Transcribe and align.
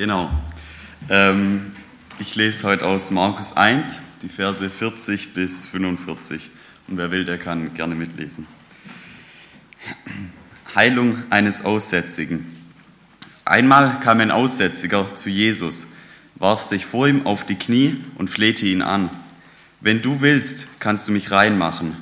Genau. 0.00 0.30
Ähm, 1.10 1.74
ich 2.18 2.34
lese 2.34 2.66
heute 2.66 2.86
aus 2.86 3.10
Markus 3.10 3.54
1, 3.54 4.00
die 4.22 4.30
Verse 4.30 4.70
40 4.70 5.34
bis 5.34 5.66
45. 5.66 6.48
Und 6.88 6.96
wer 6.96 7.10
will, 7.10 7.26
der 7.26 7.36
kann 7.36 7.74
gerne 7.74 7.94
mitlesen. 7.94 8.46
Heilung 10.74 11.18
eines 11.28 11.66
Aussätzigen. 11.66 12.46
Einmal 13.44 14.00
kam 14.00 14.20
ein 14.20 14.30
Aussätziger 14.30 15.16
zu 15.16 15.28
Jesus, 15.28 15.86
warf 16.36 16.62
sich 16.62 16.86
vor 16.86 17.06
ihm 17.06 17.26
auf 17.26 17.44
die 17.44 17.56
Knie 17.56 18.02
und 18.16 18.30
flehte 18.30 18.64
ihn 18.64 18.80
an. 18.80 19.10
Wenn 19.82 20.00
du 20.00 20.22
willst, 20.22 20.66
kannst 20.78 21.08
du 21.08 21.12
mich 21.12 21.30
reinmachen. 21.30 21.94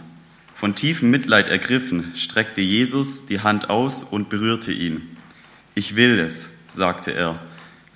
Von 0.55 0.77
tiefem 0.77 1.11
Mitleid 1.11 1.49
ergriffen, 1.49 2.13
streckte 2.15 2.61
Jesus 2.61 3.27
die 3.27 3.41
Hand 3.41 3.71
aus 3.71 4.05
und 4.05 4.29
berührte 4.29 4.71
ihn. 4.71 5.17
Ich 5.75 5.97
will 5.97 6.21
es, 6.21 6.49
sagte 6.69 7.13
er, 7.13 7.41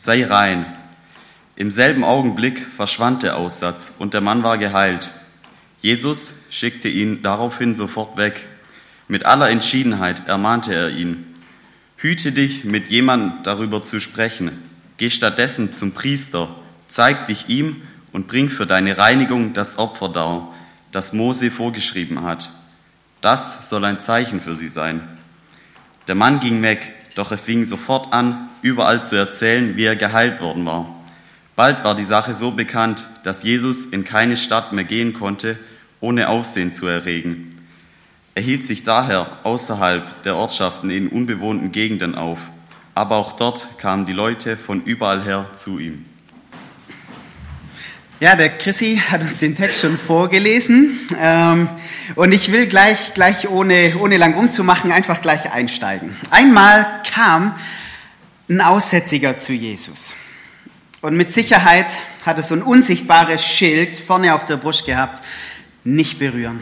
sei 0.03 0.27
rein. 0.27 0.67
Im 1.55 1.71
selben 1.71 2.03
Augenblick 2.03 2.67
verschwand 2.67 3.23
der 3.23 3.37
Aussatz 3.37 3.93
und 4.01 4.15
der 4.15 4.21
Mann 4.21 4.43
war 4.43 4.59
geheilt. 4.59 5.13
Jesus 5.81 6.35
schickte 6.51 6.89
ihn 6.89 7.23
daraufhin 7.23 7.77
sofort 7.77 8.17
weg. 8.17 8.49
Mit 9.07 9.27
aller 9.27 9.49
Entschiedenheit 9.49 10.27
ermahnte 10.27 10.75
er 10.75 10.91
ihn, 10.91 11.33
hüte 11.99 12.33
dich, 12.33 12.65
mit 12.65 12.89
jemandem 12.89 13.45
darüber 13.45 13.85
zu 13.85 14.01
sprechen. 14.01 14.51
Geh 14.97 15.09
stattdessen 15.09 15.73
zum 15.73 15.93
Priester, 15.93 16.49
zeig 16.89 17.27
dich 17.27 17.49
ihm 17.49 17.83
und 18.11 18.27
bring 18.27 18.51
für 18.51 18.67
deine 18.67 18.99
Reinigung 18.99 19.53
das 19.53 19.79
Opfer 19.79 20.09
dar, 20.09 20.53
das 20.91 21.13
Mose 21.13 21.53
vorgeschrieben 21.53 22.23
hat. 22.23 22.51
Das 23.21 23.69
soll 23.69 23.85
ein 23.85 24.01
Zeichen 24.01 24.41
für 24.41 24.57
sie 24.57 24.69
sein. 24.69 25.01
Der 26.09 26.17
Mann 26.17 26.41
ging 26.41 26.61
weg, 26.63 26.93
doch 27.15 27.31
er 27.31 27.39
fing 27.39 27.67
sofort 27.67 28.13
an, 28.13 28.49
überall 28.63 29.05
zu 29.05 29.17
erzählen, 29.17 29.77
wie 29.77 29.85
er 29.85 29.97
geheilt 29.97 30.41
worden 30.41 30.65
war. 30.65 30.87
Bald 31.55 31.85
war 31.85 31.95
die 31.95 32.05
Sache 32.05 32.35
so 32.35 32.53
bekannt, 32.53 33.07
dass 33.25 33.43
Jesus 33.43 33.85
in 33.85 34.05
keine 34.05 34.37
Stadt 34.37 34.73
mehr 34.73 34.85
gehen 34.85 35.13
konnte, 35.13 35.59
ohne 36.01 36.29
Aufsehen 36.29 36.73
zu 36.73 36.87
erregen. 36.87 37.53
Er 38.35 38.43
hielt 38.43 38.65
sich 38.65 38.83
daher 38.83 39.39
außerhalb 39.43 40.23
der 40.23 40.37
Ortschaften 40.37 40.89
in 40.89 41.09
unbewohnten 41.09 41.71
Gegenden 41.71 42.15
auf, 42.15 42.39
aber 42.95 43.17
auch 43.17 43.33
dort 43.33 43.79
kamen 43.79 44.07
die 44.07 44.15
Leute 44.15 44.57
von 44.57 44.83
überall 44.85 45.23
her 45.23 45.51
zu 45.55 45.79
ihm. 45.79 46.07
Ja, 48.21 48.37
der 48.37 48.51
Chrissy 48.51 49.03
hat 49.11 49.21
uns 49.21 49.39
den 49.39 49.57
Text 49.57 49.81
schon 49.81 49.99
vorgelesen 49.99 51.01
ähm, 51.21 51.69
und 52.15 52.33
ich 52.33 52.53
will 52.53 52.69
gleich, 52.69 53.15
gleich 53.15 53.49
ohne, 53.49 53.97
ohne 53.99 54.17
lang 54.17 54.35
rumzumachen, 54.35 54.93
einfach 54.93 55.21
gleich 55.21 55.51
einsteigen. 55.51 56.17
Einmal 56.31 56.87
kam 57.13 57.57
ein 58.57 58.61
Aussätziger 58.61 59.39
zu 59.39 59.53
Jesus 59.53 60.15
und 61.03 61.17
mit 61.17 61.33
Sicherheit 61.33 61.99
hat 62.25 62.37
er 62.37 62.43
so 62.45 62.55
ein 62.55 62.63
unsichtbares 62.63 63.45
Schild 63.45 63.97
vorne 63.97 64.35
auf 64.35 64.45
der 64.45 64.57
Brust 64.57 64.87
gehabt, 64.87 65.21
nicht 65.85 66.19
berühren. 66.19 66.61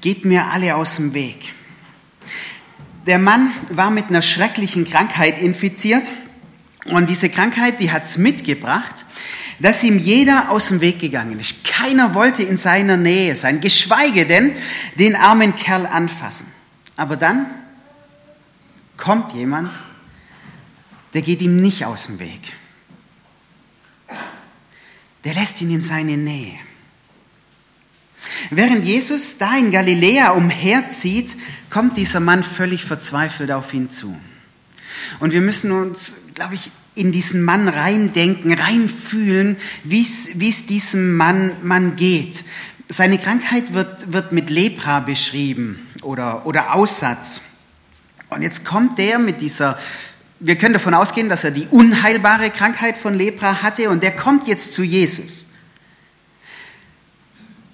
Geht 0.00 0.24
mir 0.24 0.46
alle 0.46 0.74
aus 0.74 0.96
dem 0.96 1.14
Weg. 1.14 1.52
Der 3.06 3.20
Mann 3.20 3.52
war 3.70 3.90
mit 3.90 4.08
einer 4.08 4.22
schrecklichen 4.22 4.84
Krankheit 4.84 5.40
infiziert 5.40 6.10
und 6.84 7.08
diese 7.08 7.30
Krankheit, 7.30 7.78
die 7.78 7.92
hat 7.92 8.04
es 8.04 8.18
mitgebracht, 8.18 9.04
dass 9.60 9.84
ihm 9.84 9.98
jeder 9.98 10.50
aus 10.50 10.68
dem 10.68 10.80
Weg 10.80 10.98
gegangen 10.98 11.38
ist. 11.38 11.64
Keiner 11.64 12.14
wollte 12.14 12.42
in 12.42 12.56
seiner 12.56 12.96
Nähe 12.96 13.36
sein, 13.36 13.60
geschweige 13.60 14.26
denn 14.26 14.56
den 14.96 15.14
armen 15.14 15.54
Kerl 15.54 15.86
anfassen. 15.86 16.48
Aber 16.96 17.16
dann 17.16 17.46
kommt 18.96 19.32
jemand, 19.32 19.72
der 21.14 21.22
geht 21.22 21.42
ihm 21.42 21.60
nicht 21.60 21.84
aus 21.84 22.06
dem 22.06 22.18
Weg. 22.18 22.40
Der 25.24 25.34
lässt 25.34 25.60
ihn 25.60 25.70
in 25.70 25.80
seine 25.80 26.16
Nähe. 26.16 26.58
Während 28.50 28.84
Jesus 28.84 29.38
da 29.38 29.56
in 29.56 29.70
Galiläa 29.70 30.30
umherzieht, 30.30 31.36
kommt 31.70 31.96
dieser 31.96 32.20
Mann 32.20 32.42
völlig 32.42 32.84
verzweifelt 32.84 33.50
auf 33.50 33.72
ihn 33.72 33.88
zu. 33.88 34.16
Und 35.20 35.32
wir 35.32 35.40
müssen 35.40 35.72
uns, 35.72 36.14
glaube 36.34 36.54
ich, 36.54 36.70
in 36.94 37.12
diesen 37.12 37.42
Mann 37.42 37.68
reindenken, 37.68 38.52
reinfühlen, 38.52 39.56
wie 39.84 40.02
es 40.02 40.66
diesem 40.66 41.16
Mann, 41.16 41.52
Mann 41.62 41.96
geht. 41.96 42.44
Seine 42.88 43.18
Krankheit 43.18 43.72
wird, 43.72 44.12
wird 44.12 44.32
mit 44.32 44.50
Lepra 44.50 45.00
beschrieben 45.00 45.86
oder, 46.02 46.44
oder 46.46 46.74
Aussatz. 46.74 47.40
Und 48.32 48.42
jetzt 48.42 48.64
kommt 48.64 48.98
der 48.98 49.18
mit 49.18 49.40
dieser, 49.40 49.78
wir 50.40 50.56
können 50.56 50.74
davon 50.74 50.94
ausgehen, 50.94 51.28
dass 51.28 51.44
er 51.44 51.50
die 51.50 51.66
unheilbare 51.66 52.50
Krankheit 52.50 52.96
von 52.96 53.14
Lepra 53.14 53.62
hatte 53.62 53.90
und 53.90 54.02
der 54.02 54.16
kommt 54.16 54.48
jetzt 54.48 54.72
zu 54.72 54.82
Jesus. 54.82 55.46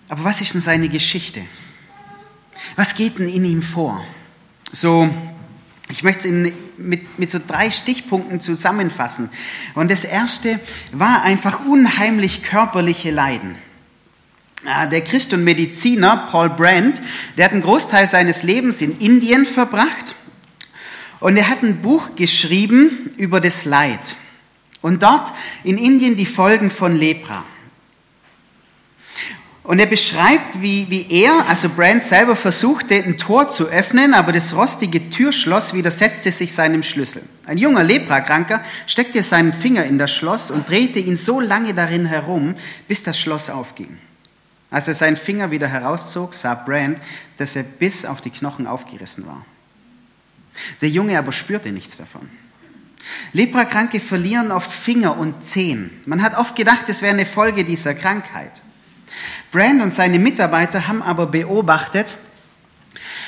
Aber 0.08 0.24
was 0.24 0.40
ist 0.40 0.54
denn 0.54 0.60
seine 0.60 0.88
Geschichte? 0.88 1.42
Was 2.76 2.94
geht 2.94 3.18
denn 3.18 3.28
in 3.28 3.44
ihm 3.44 3.62
vor? 3.62 4.04
So 4.72 5.08
ich 5.90 6.02
möchte 6.02 6.28
es 6.28 6.52
mit, 6.76 7.18
mit 7.18 7.30
so 7.30 7.40
drei 7.46 7.70
Stichpunkten 7.70 8.40
zusammenfassen. 8.40 9.30
Und 9.74 9.90
das 9.90 10.04
erste 10.04 10.60
war 10.92 11.22
einfach 11.22 11.64
unheimlich 11.64 12.42
körperliche 12.42 13.10
Leiden. 13.10 13.54
Ah, 14.66 14.86
der 14.86 15.02
Christ 15.02 15.32
und 15.32 15.44
Mediziner 15.44 16.28
Paul 16.30 16.50
Brandt, 16.50 17.00
der 17.36 17.46
hat 17.46 17.52
einen 17.52 17.62
Großteil 17.62 18.06
seines 18.06 18.42
Lebens 18.42 18.82
in 18.82 18.98
Indien 18.98 19.46
verbracht 19.46 20.14
und 21.20 21.36
er 21.36 21.48
hat 21.48 21.62
ein 21.62 21.82
Buch 21.82 22.16
geschrieben 22.16 23.10
über 23.16 23.40
das 23.40 23.64
Leid. 23.64 24.14
Und 24.80 25.02
dort 25.02 25.32
in 25.64 25.78
Indien 25.78 26.16
die 26.16 26.26
Folgen 26.26 26.70
von 26.70 26.96
Lepra. 26.96 27.44
Und 29.68 29.80
er 29.80 29.86
beschreibt, 29.86 30.62
wie, 30.62 30.86
wie 30.88 31.06
er, 31.10 31.46
also 31.46 31.68
Brand 31.68 32.02
selber, 32.02 32.36
versuchte, 32.36 32.94
ein 32.94 33.18
Tor 33.18 33.50
zu 33.50 33.66
öffnen, 33.66 34.14
aber 34.14 34.32
das 34.32 34.56
rostige 34.56 35.10
Türschloss 35.10 35.74
widersetzte 35.74 36.30
sich 36.30 36.54
seinem 36.54 36.82
Schlüssel. 36.82 37.22
Ein 37.44 37.58
junger 37.58 37.84
Leprakranker 37.84 38.62
steckte 38.86 39.22
seinen 39.22 39.52
Finger 39.52 39.84
in 39.84 39.98
das 39.98 40.10
Schloss 40.10 40.50
und 40.50 40.70
drehte 40.70 41.00
ihn 41.00 41.18
so 41.18 41.38
lange 41.38 41.74
darin 41.74 42.06
herum, 42.06 42.54
bis 42.86 43.02
das 43.02 43.20
Schloss 43.20 43.50
aufging. 43.50 43.98
Als 44.70 44.88
er 44.88 44.94
seinen 44.94 45.18
Finger 45.18 45.50
wieder 45.50 45.68
herauszog, 45.68 46.32
sah 46.32 46.54
Brand, 46.54 46.98
dass 47.36 47.54
er 47.54 47.62
bis 47.62 48.06
auf 48.06 48.22
die 48.22 48.30
Knochen 48.30 48.66
aufgerissen 48.66 49.26
war. 49.26 49.44
Der 50.80 50.88
Junge 50.88 51.18
aber 51.18 51.32
spürte 51.32 51.72
nichts 51.72 51.96
davon. 51.96 52.28
Leprakranke 53.32 54.00
verlieren 54.00 54.52
oft 54.52 54.70
Finger 54.70 55.16
und 55.16 55.44
Zehen. 55.44 55.90
Man 56.06 56.22
hat 56.22 56.36
oft 56.36 56.56
gedacht, 56.56 56.88
es 56.88 57.02
wäre 57.02 57.14
eine 57.14 57.26
Folge 57.26 57.64
dieser 57.64 57.94
Krankheit. 57.94 58.62
Brand 59.50 59.82
und 59.82 59.92
seine 59.92 60.18
Mitarbeiter 60.18 60.88
haben 60.88 61.02
aber 61.02 61.26
beobachtet, 61.26 62.16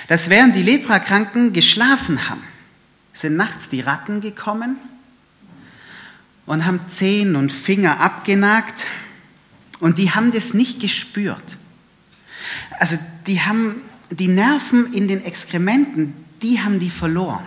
dass 0.08 0.28
während 0.28 0.56
die 0.56 0.62
Leprakranken 0.62 1.52
geschlafen 1.52 2.28
haben, 2.28 2.42
sind 3.12 3.36
nachts 3.36 3.68
die 3.68 3.80
Ratten 3.80 4.20
gekommen 4.20 4.76
und 6.46 6.66
haben 6.66 6.80
Zehen 6.88 7.36
und 7.36 7.52
Finger 7.52 8.00
abgenagt 8.00 8.86
und 9.78 9.98
die 9.98 10.10
haben 10.10 10.32
das 10.32 10.52
nicht 10.52 10.80
gespürt. 10.80 11.56
Also 12.78 12.98
die 13.26 13.40
haben 13.40 13.82
die 14.10 14.28
Nerven 14.28 14.92
in 14.92 15.08
den 15.08 15.24
Exkrementen, 15.24 16.14
die 16.42 16.60
haben 16.60 16.78
die 16.78 16.90
verloren. 16.90 17.44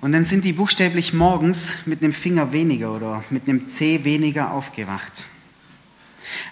Und 0.00 0.12
dann 0.12 0.24
sind 0.24 0.44
die 0.44 0.52
buchstäblich 0.52 1.12
morgens 1.12 1.76
mit 1.86 2.02
einem 2.02 2.12
Finger 2.12 2.52
weniger 2.52 2.92
oder 2.92 3.24
mit 3.30 3.48
einem 3.48 3.68
Zeh 3.68 4.04
weniger 4.04 4.52
aufgewacht. 4.52 5.24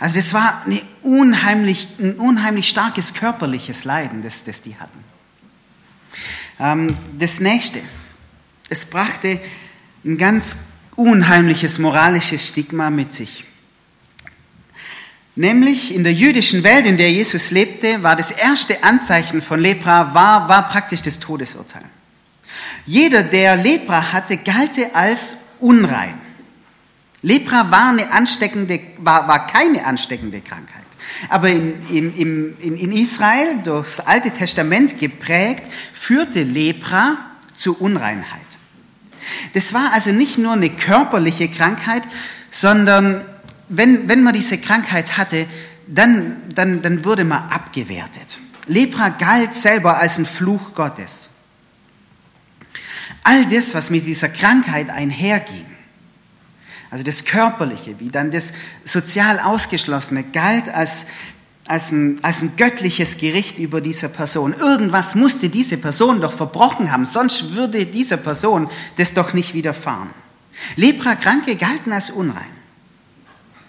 Also 0.01 0.17
das 0.17 0.33
war 0.33 0.65
unheimlich, 1.03 1.89
ein 1.99 2.15
unheimlich 2.15 2.69
starkes 2.69 3.15
körperliches 3.15 3.85
Leiden, 3.85 4.23
das, 4.23 4.45
das 4.45 4.63
die 4.63 4.77
hatten. 4.77 4.99
Ähm, 6.59 6.97
das 7.19 7.41
nächste, 7.41 7.81
es 8.69 8.85
brachte 8.85 9.41
ein 10.05 10.17
ganz 10.17 10.57
unheimliches 10.97 11.79
moralisches 11.79 12.49
Stigma 12.49 12.91
mit 12.91 13.13
sich. 13.13 13.45
Nämlich 15.37 15.93
in 15.93 16.05
der 16.05 16.13
jüdischen 16.13 16.63
Welt, 16.63 16.87
in 16.87 16.97
der 16.97 17.11
Jesus 17.11 17.51
lebte, 17.51 18.03
war 18.03 18.15
das 18.15 18.31
erste 18.31 18.85
Anzeichen 18.85 19.43
von 19.43 19.61
Lepra, 19.61 20.15
war, 20.15 20.49
war 20.49 20.69
praktisch 20.69 21.03
das 21.03 21.19
Todesurteil. 21.19 21.85
Jeder, 22.87 23.23
der 23.23 23.57
Lepra 23.57 24.13
hatte, 24.13 24.37
galt 24.37 24.79
als 24.95 25.37
unrein. 25.59 26.15
Lepra 27.23 27.71
war, 27.71 27.89
eine 27.89 28.13
ansteckende, 28.13 28.81
war, 28.99 29.27
war 29.27 29.47
keine 29.47 29.87
ansteckende 29.87 30.41
Krankheit. 30.41 30.85
Aber 31.29 31.49
in, 31.49 31.83
in, 31.89 32.57
in, 32.61 32.77
in 32.77 32.93
Israel, 32.93 33.59
durchs 33.65 33.99
Alte 33.99 34.31
Testament 34.31 34.99
geprägt, 35.01 35.71
führte 35.93 36.43
Lepra 36.43 37.17
zu 37.57 37.77
Unreinheit. 37.77 38.41
Das 39.55 39.73
war 39.73 39.93
also 39.93 40.13
nicht 40.13 40.39
nur 40.39 40.53
eine 40.53 40.71
körperliche 40.71 41.49
Krankheit, 41.49 42.03
sondern 42.51 43.25
wenn, 43.69 44.09
wenn 44.09 44.23
man 44.23 44.35
diese 44.35 44.59
Krankheit 44.59 45.17
hatte, 45.17 45.47
dann, 45.87 46.43
dann, 46.55 46.83
dann 46.83 47.05
wurde 47.05 47.25
man 47.25 47.51
abgewertet. 47.51 48.39
Lepra 48.67 49.11
galt 49.11 49.55
selber 49.55 49.99
als 49.99 50.19
ein 50.19 50.27
Fluch 50.27 50.75
Gottes. 50.75 51.31
All 53.23 53.47
das, 53.47 53.75
was 53.75 53.91
mit 53.91 54.07
dieser 54.07 54.29
Krankheit 54.29 54.91
einherging, 54.91 55.67
also 56.91 57.05
das 57.05 57.25
Körperliche, 57.25 57.99
wie 57.99 58.09
dann 58.09 58.31
das 58.31 58.53
sozial 58.85 59.41
Ausgeschlossene, 59.41 60.23
galt 60.23 60.69
als, 60.69 61.07
als, 61.67 61.91
ein, 61.91 62.23
als 62.23 62.43
ein 62.43 62.53
göttliches 62.57 63.17
Gericht 63.19 63.59
über 63.59 63.81
diese 63.81 64.09
Person. 64.09 64.53
Irgendwas 64.53 65.15
musste 65.15 65.49
diese 65.49 65.77
Person 65.77 66.21
doch 66.21 66.33
verbrochen 66.33 66.93
haben, 66.93 67.05
sonst 67.05 67.55
würde 67.55 67.87
dieser 67.87 68.17
Person 68.17 68.71
das 68.97 69.13
doch 69.13 69.33
nicht 69.33 69.55
widerfahren. 69.55 70.11
Leprakranke 70.77 71.57
galten 71.57 71.93
als 71.93 72.11
unrein. 72.11 72.64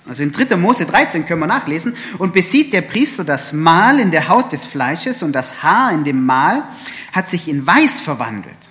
Also 0.07 0.24
in 0.24 0.31
3. 0.31 0.56
Mose 0.56 0.86
13 0.86 1.25
können 1.25 1.40
wir 1.40 1.48
nachlesen. 1.48 1.96
Und 2.18 2.34
besieht 2.34 2.74
der 2.74 2.81
Priester 2.81 3.24
das 3.24 3.54
Mal 3.54 4.00
in 4.00 4.12
der 4.12 4.28
Haut 4.28 4.52
des 4.52 4.66
Fleisches 4.66 5.24
und 5.24 5.34
das 5.34 5.63
Haar 5.63 5.92
in 5.92 6.04
dem 6.04 6.25
Mal 6.25 6.63
hat 7.12 7.30
sich 7.30 7.48
in 7.48 7.66
weiß 7.66 8.00
verwandelt 8.00 8.69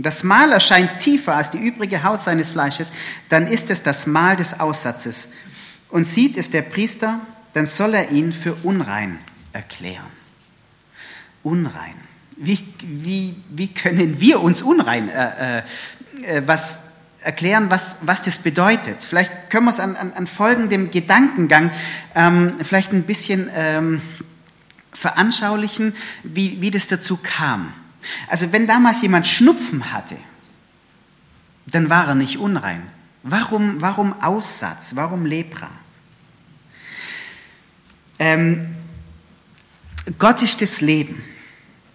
und 0.00 0.06
das 0.06 0.22
Mal 0.22 0.50
erscheint 0.50 0.98
tiefer 0.98 1.36
als 1.36 1.50
die 1.50 1.58
übrige 1.58 2.02
Haut 2.02 2.20
seines 2.20 2.48
Fleisches, 2.48 2.90
dann 3.28 3.46
ist 3.46 3.68
es 3.68 3.82
das 3.82 4.06
Mal 4.06 4.34
des 4.34 4.58
Aussatzes. 4.58 5.28
Und 5.90 6.04
sieht 6.04 6.38
es 6.38 6.48
der 6.48 6.62
Priester, 6.62 7.20
dann 7.52 7.66
soll 7.66 7.92
er 7.92 8.10
ihn 8.10 8.32
für 8.32 8.54
unrein 8.62 9.18
erklären. 9.52 10.06
Unrein. 11.42 11.92
Wie, 12.36 12.66
wie, 12.80 13.36
wie 13.50 13.68
können 13.68 14.22
wir 14.22 14.40
uns 14.40 14.62
unrein 14.62 15.10
äh, 15.10 15.58
äh, 16.22 16.42
was 16.46 16.78
erklären, 17.22 17.70
was, 17.70 17.96
was 18.02 18.22
das 18.22 18.38
bedeutet? 18.38 19.04
Vielleicht 19.04 19.50
können 19.50 19.66
wir 19.66 19.70
es 19.70 19.80
an, 19.80 19.96
an, 19.96 20.12
an 20.12 20.26
folgendem 20.26 20.90
Gedankengang 20.90 21.70
ähm, 22.14 22.52
vielleicht 22.62 22.92
ein 22.92 23.02
bisschen 23.02 23.50
ähm, 23.54 24.02
veranschaulichen, 24.92 25.94
wie, 26.22 26.60
wie 26.60 26.70
das 26.70 26.86
dazu 26.86 27.16
kam. 27.16 27.72
Also 28.28 28.52
wenn 28.52 28.66
damals 28.66 29.02
jemand 29.02 29.26
Schnupfen 29.26 29.92
hatte, 29.92 30.16
dann 31.66 31.90
war 31.90 32.08
er 32.08 32.14
nicht 32.14 32.38
unrein. 32.38 32.82
Warum, 33.22 33.80
warum 33.80 34.20
Aussatz? 34.20 34.96
Warum 34.96 35.26
Lepra? 35.26 35.68
Ähm, 38.18 38.74
Gott 40.18 40.42
ist 40.42 40.62
das 40.62 40.80
Leben. 40.80 41.22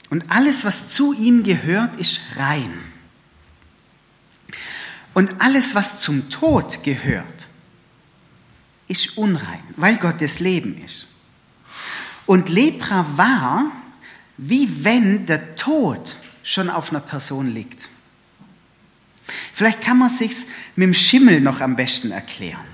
Und 0.10 0.32
alles, 0.32 0.66
was 0.66 0.90
zu 0.90 1.14
ihm 1.14 1.44
gehört, 1.44 1.98
ist 1.98 2.20
rein. 2.38 2.72
Und 5.16 5.42
alles, 5.42 5.74
was 5.74 6.02
zum 6.02 6.30
Tod 6.30 6.84
gehört, 6.84 7.48
ist 8.88 9.18
unrein, 9.18 9.64
weil 9.78 9.96
Gott 9.96 10.22
das 10.22 10.40
Leben 10.40 10.80
ist. 10.86 11.08
Und 12.28 12.50
Lepra 12.50 13.18
war 13.18 13.72
wie 14.38 14.84
wenn 14.84 15.26
der 15.26 15.56
Tod 15.56 16.18
schon 16.44 16.70
auf 16.70 16.92
einer 16.92 17.00
Person 17.00 17.54
liegt. 17.54 17.88
Vielleicht 19.54 19.82
kann 19.82 19.98
man 19.98 20.10
sich 20.10 20.46
mit 20.76 20.88
dem 20.88 20.94
Schimmel 20.94 21.42
noch 21.42 21.62
am 21.62 21.76
besten 21.76 22.12
erklären. 22.12 22.66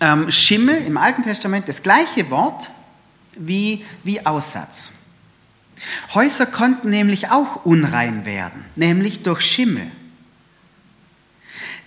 Ähm, 0.00 0.30
Schimmel 0.30 0.84
im 0.84 0.96
Alten 0.96 1.22
Testament 1.22 1.68
das 1.68 1.82
gleiche 1.82 2.28
Wort 2.30 2.70
wie, 3.36 3.84
wie 4.02 4.26
Aussatz. 4.26 4.90
Häuser 6.14 6.46
konnten 6.46 6.90
nämlich 6.90 7.30
auch 7.30 7.64
unrein 7.64 8.24
werden, 8.24 8.64
nämlich 8.74 9.22
durch 9.22 9.42
Schimmel. 9.42 9.90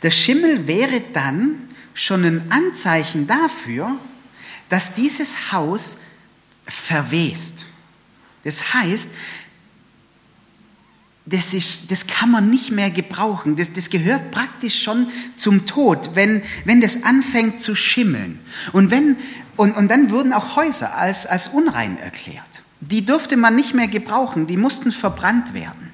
Der 0.06 0.12
Schimmel 0.12 0.68
wäre 0.68 1.02
dann 1.14 1.56
schon 1.96 2.24
ein 2.26 2.52
Anzeichen 2.52 3.26
dafür, 3.26 3.98
dass 4.70 4.94
dieses 4.94 5.52
Haus 5.52 5.98
verwest. 6.68 7.66
Das 8.44 8.76
heißt, 8.76 9.10
das, 11.26 11.56
ist, 11.56 11.90
das 11.90 12.06
kann 12.06 12.30
man 12.30 12.52
nicht 12.52 12.70
mehr 12.70 12.92
gebrauchen. 12.92 13.56
Das, 13.56 13.74
das 13.74 13.90
gehört 13.90 14.30
praktisch 14.30 14.80
schon 14.80 15.08
zum 15.38 15.66
Tod, 15.66 16.12
wenn, 16.14 16.44
wenn 16.66 16.82
das 16.82 17.02
anfängt 17.02 17.60
zu 17.60 17.74
schimmeln. 17.74 18.38
Und, 18.74 18.92
wenn, 18.92 19.16
und, 19.56 19.76
und 19.76 19.88
dann 19.88 20.12
wurden 20.12 20.34
auch 20.34 20.56
Häuser 20.56 20.96
als, 20.96 21.26
als 21.26 21.48
unrein 21.48 21.98
erklärt. 21.98 22.62
Die 22.80 23.04
durfte 23.04 23.38
man 23.38 23.56
nicht 23.56 23.74
mehr 23.74 23.88
gebrauchen, 23.88 24.46
die 24.46 24.58
mussten 24.58 24.92
verbrannt 24.92 25.56
werden. 25.56 25.92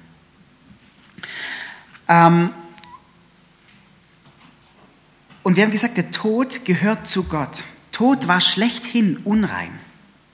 Ähm, 2.10 2.50
und 5.44 5.56
wir 5.56 5.64
haben 5.64 5.72
gesagt, 5.72 5.98
der 5.98 6.12
Tod 6.12 6.66
gehört 6.66 7.08
zu 7.08 7.24
Gott. 7.24 7.64
Tod 7.92 8.28
war 8.28 8.42
schlechthin 8.42 9.18
unrein. 9.24 9.72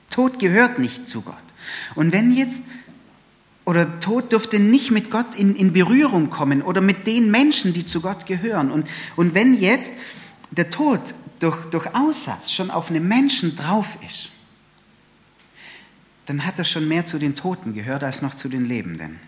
Tod 0.10 0.40
gehört 0.40 0.80
nicht 0.80 1.08
zu 1.08 1.22
Gott. 1.22 1.36
Und 1.96 2.12
wenn 2.12 2.32
jetzt, 2.32 2.64
oder 3.66 4.00
Tod 4.00 4.32
dürfte 4.32 4.60
nicht 4.60 4.92
mit 4.92 5.10
Gott 5.10 5.36
in, 5.36 5.56
in 5.56 5.74
Berührung 5.74 6.30
kommen 6.30 6.62
oder 6.62 6.82
mit 6.82 7.08
den 7.08 7.32
Menschen, 7.32 7.74
die 7.74 7.86
zu 7.86 8.02
Gott 8.02 8.26
gehören. 8.26 8.72
Und, 8.72 8.88
und 9.16 9.34
wenn 9.34 9.54
jetzt 9.54 9.92
der 10.52 10.70
Tod 10.70 11.14
durch, 11.40 11.66
durch 11.66 11.94
Aussatz 11.94 12.52
schon 12.52 12.72
auf 12.72 12.90
einem 12.90 13.08
Menschen 13.08 13.56
drauf 13.56 13.98
ist, 14.06 14.32
dann 16.26 16.46
hat 16.46 16.60
er 16.60 16.66
schon 16.66 16.88
mehr 16.88 17.06
zu 17.06 17.20
den 17.20 17.36
Toten 17.36 17.74
gehört 17.74 18.04
als 18.04 18.22
noch 18.22 18.36
zu 18.36 18.50
den 18.50 18.66
Lebenden. 18.66 19.20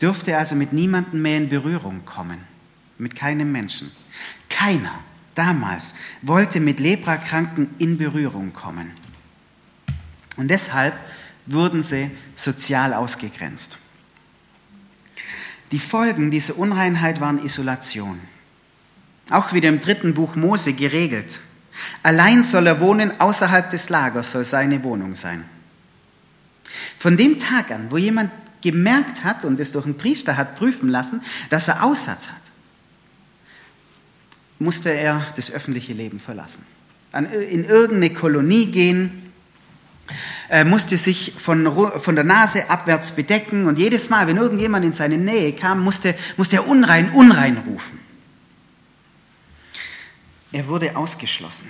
Dürfte 0.00 0.36
also 0.36 0.54
mit 0.54 0.72
niemandem 0.72 1.20
mehr 1.20 1.36
in 1.36 1.48
Berührung 1.48 2.04
kommen, 2.06 2.38
mit 2.98 3.14
keinem 3.14 3.52
Menschen. 3.52 3.90
Keiner 4.48 4.98
damals 5.34 5.94
wollte 6.22 6.60
mit 6.60 6.80
Leprakranken 6.80 7.74
in 7.78 7.98
Berührung 7.98 8.52
kommen. 8.52 8.92
Und 10.36 10.48
deshalb 10.48 10.94
wurden 11.46 11.82
sie 11.82 12.10
sozial 12.34 12.94
ausgegrenzt. 12.94 13.78
Die 15.72 15.78
Folgen 15.78 16.30
dieser 16.30 16.58
Unreinheit 16.58 17.20
waren 17.20 17.44
Isolation. 17.44 18.20
Auch 19.30 19.52
wieder 19.52 19.68
im 19.68 19.80
dritten 19.80 20.14
Buch 20.14 20.36
Mose 20.36 20.72
geregelt. 20.72 21.40
Allein 22.02 22.42
soll 22.42 22.66
er 22.66 22.80
wohnen, 22.80 23.20
außerhalb 23.20 23.70
des 23.70 23.88
Lagers 23.88 24.32
soll 24.32 24.44
seine 24.44 24.82
Wohnung 24.84 25.14
sein. 25.14 25.44
Von 26.98 27.16
dem 27.16 27.38
Tag 27.38 27.70
an, 27.70 27.90
wo 27.90 27.96
jemand 27.96 28.30
gemerkt 28.62 29.24
hat 29.24 29.44
und 29.44 29.60
es 29.60 29.72
durch 29.72 29.84
einen 29.84 29.96
Priester 29.96 30.36
hat 30.36 30.56
prüfen 30.56 30.88
lassen, 30.88 31.22
dass 31.50 31.68
er 31.68 31.84
Aussatz 31.84 32.28
hat, 32.28 32.40
musste 34.58 34.90
er 34.90 35.26
das 35.36 35.50
öffentliche 35.50 35.92
Leben 35.92 36.18
verlassen. 36.18 36.64
In 37.12 37.64
irgendeine 37.64 38.12
Kolonie 38.12 38.66
gehen, 38.66 39.32
er 40.48 40.64
musste 40.64 40.96
sich 40.96 41.34
von, 41.36 41.66
von 42.00 42.14
der 42.14 42.24
Nase 42.24 42.70
abwärts 42.70 43.12
bedecken 43.12 43.66
und 43.66 43.78
jedes 43.78 44.10
Mal, 44.10 44.26
wenn 44.26 44.36
irgendjemand 44.36 44.84
in 44.84 44.92
seine 44.92 45.18
Nähe 45.18 45.52
kam, 45.52 45.82
musste, 45.82 46.14
musste 46.36 46.56
er 46.56 46.68
unrein, 46.68 47.10
unrein 47.10 47.56
rufen. 47.58 47.98
Er 50.52 50.68
wurde 50.68 50.96
ausgeschlossen. 50.96 51.68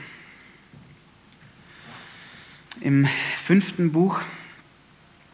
Im 2.80 3.08
fünften 3.42 3.92
Buch 3.92 4.20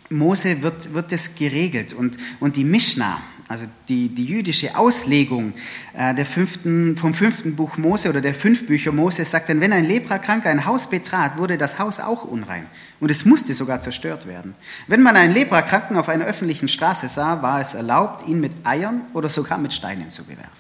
Mose 0.09 0.63
wird, 0.63 0.93
wird 0.95 1.11
das 1.11 1.35
geregelt 1.35 1.93
und, 1.93 2.17
und 2.39 2.57
die 2.57 2.65
Mishnah, 2.65 3.21
also 3.49 3.67
die, 3.89 4.09
die 4.09 4.25
jüdische 4.25 4.77
Auslegung 4.77 5.53
äh, 5.95 6.15
der 6.15 6.27
fünften, 6.27 6.97
vom 6.97 7.13
fünften 7.13 7.57
Buch 7.57 7.77
Mose 7.77 8.09
oder 8.09 8.21
der 8.21 8.35
fünf 8.35 8.67
Bücher 8.67 8.93
Mose 8.93 9.25
sagt 9.25 9.49
dann, 9.49 9.61
wenn 9.61 9.73
ein 9.73 9.85
Leprakranker 9.85 10.49
ein 10.49 10.65
Haus 10.65 10.89
betrat, 10.89 11.37
wurde 11.37 11.59
das 11.59 11.79
Haus 11.79 12.01
auch 12.01 12.25
unrein 12.25 12.67
und 13.01 13.11
es 13.11 13.25
musste 13.25 13.53
sogar 13.53 13.81
zerstört 13.81 14.27
werden. 14.27 14.55
Wenn 14.87 15.03
man 15.03 15.17
einen 15.17 15.35
Leprakranken 15.35 15.97
auf 15.97 16.09
einer 16.09 16.25
öffentlichen 16.25 16.69
Straße 16.69 17.09
sah, 17.09 17.43
war 17.43 17.61
es 17.61 17.75
erlaubt, 17.75 18.29
ihn 18.29 18.41
mit 18.41 18.53
Eiern 18.65 19.03
oder 19.13 19.29
sogar 19.29 19.59
mit 19.59 19.75
Steinen 19.75 20.11
zu 20.11 20.25
bewerfen. 20.25 20.51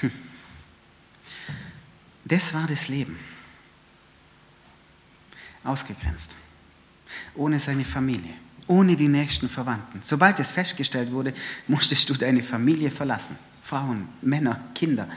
Hm. 0.00 0.12
Das 2.24 2.54
war 2.54 2.66
das 2.68 2.88
Leben. 2.88 3.18
Ausgegrenzt. 5.64 6.36
Ohne 7.34 7.58
seine 7.58 7.84
Familie 7.84 8.34
ohne 8.68 8.96
die 8.96 9.08
nächsten 9.08 9.48
Verwandten. 9.48 10.00
Sobald 10.02 10.38
es 10.38 10.50
festgestellt 10.50 11.10
wurde, 11.10 11.34
musstest 11.66 12.08
du 12.08 12.14
deine 12.14 12.42
Familie 12.42 12.90
verlassen. 12.90 13.36
Frauen, 13.62 14.08
Männer, 14.22 14.60
Kinder, 14.74 15.08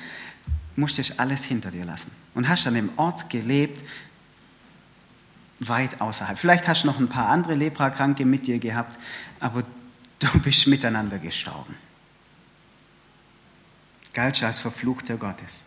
musstest 0.75 1.20
alles 1.20 1.43
hinter 1.43 1.72
dir 1.72 1.86
lassen. 1.86 2.12
Und 2.34 2.50
hast 2.50 2.65
an 2.65 2.74
dem 2.74 2.89
Ort 2.98 3.29
gelebt, 3.29 3.84
weit 5.60 6.01
außerhalb. 6.01 6.39
Vielleicht 6.39 6.67
hast 6.67 6.84
du 6.84 6.88
noch 6.88 7.00
ein 7.00 7.10
paar 7.10 7.27
andere 7.27 7.55
Leprakranke 7.55 8.25
mit 8.25 8.48
dir 8.48 8.60
gehabt, 8.60 8.98
aber 9.39 9.63
du 10.20 10.39
bist 10.43 10.67
miteinander 10.67 11.20
gestorben. 11.20 11.75
Galt 14.13 14.41
als 14.43 14.60
Verfluchter 14.60 15.17
Gottes. 15.17 15.63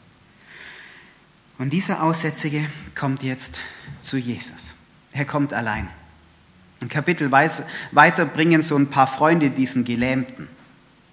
Und 1.59 1.71
dieser 1.71 2.03
Aussätzige 2.03 2.69
kommt 2.95 3.23
jetzt 3.23 3.61
zu 4.01 4.17
Jesus. 4.17 4.75
Er 5.13 5.25
kommt 5.25 5.53
allein. 5.53 5.89
Ein 6.85 6.91
Kapitel 6.91 7.33
weiter 7.33 8.27
bringen 8.27 8.61
so 8.61 8.77
ein 8.77 8.91
paar 8.91 9.07
Freunde 9.07 9.49
diesen 9.49 9.87
Gelähmten. 9.87 10.49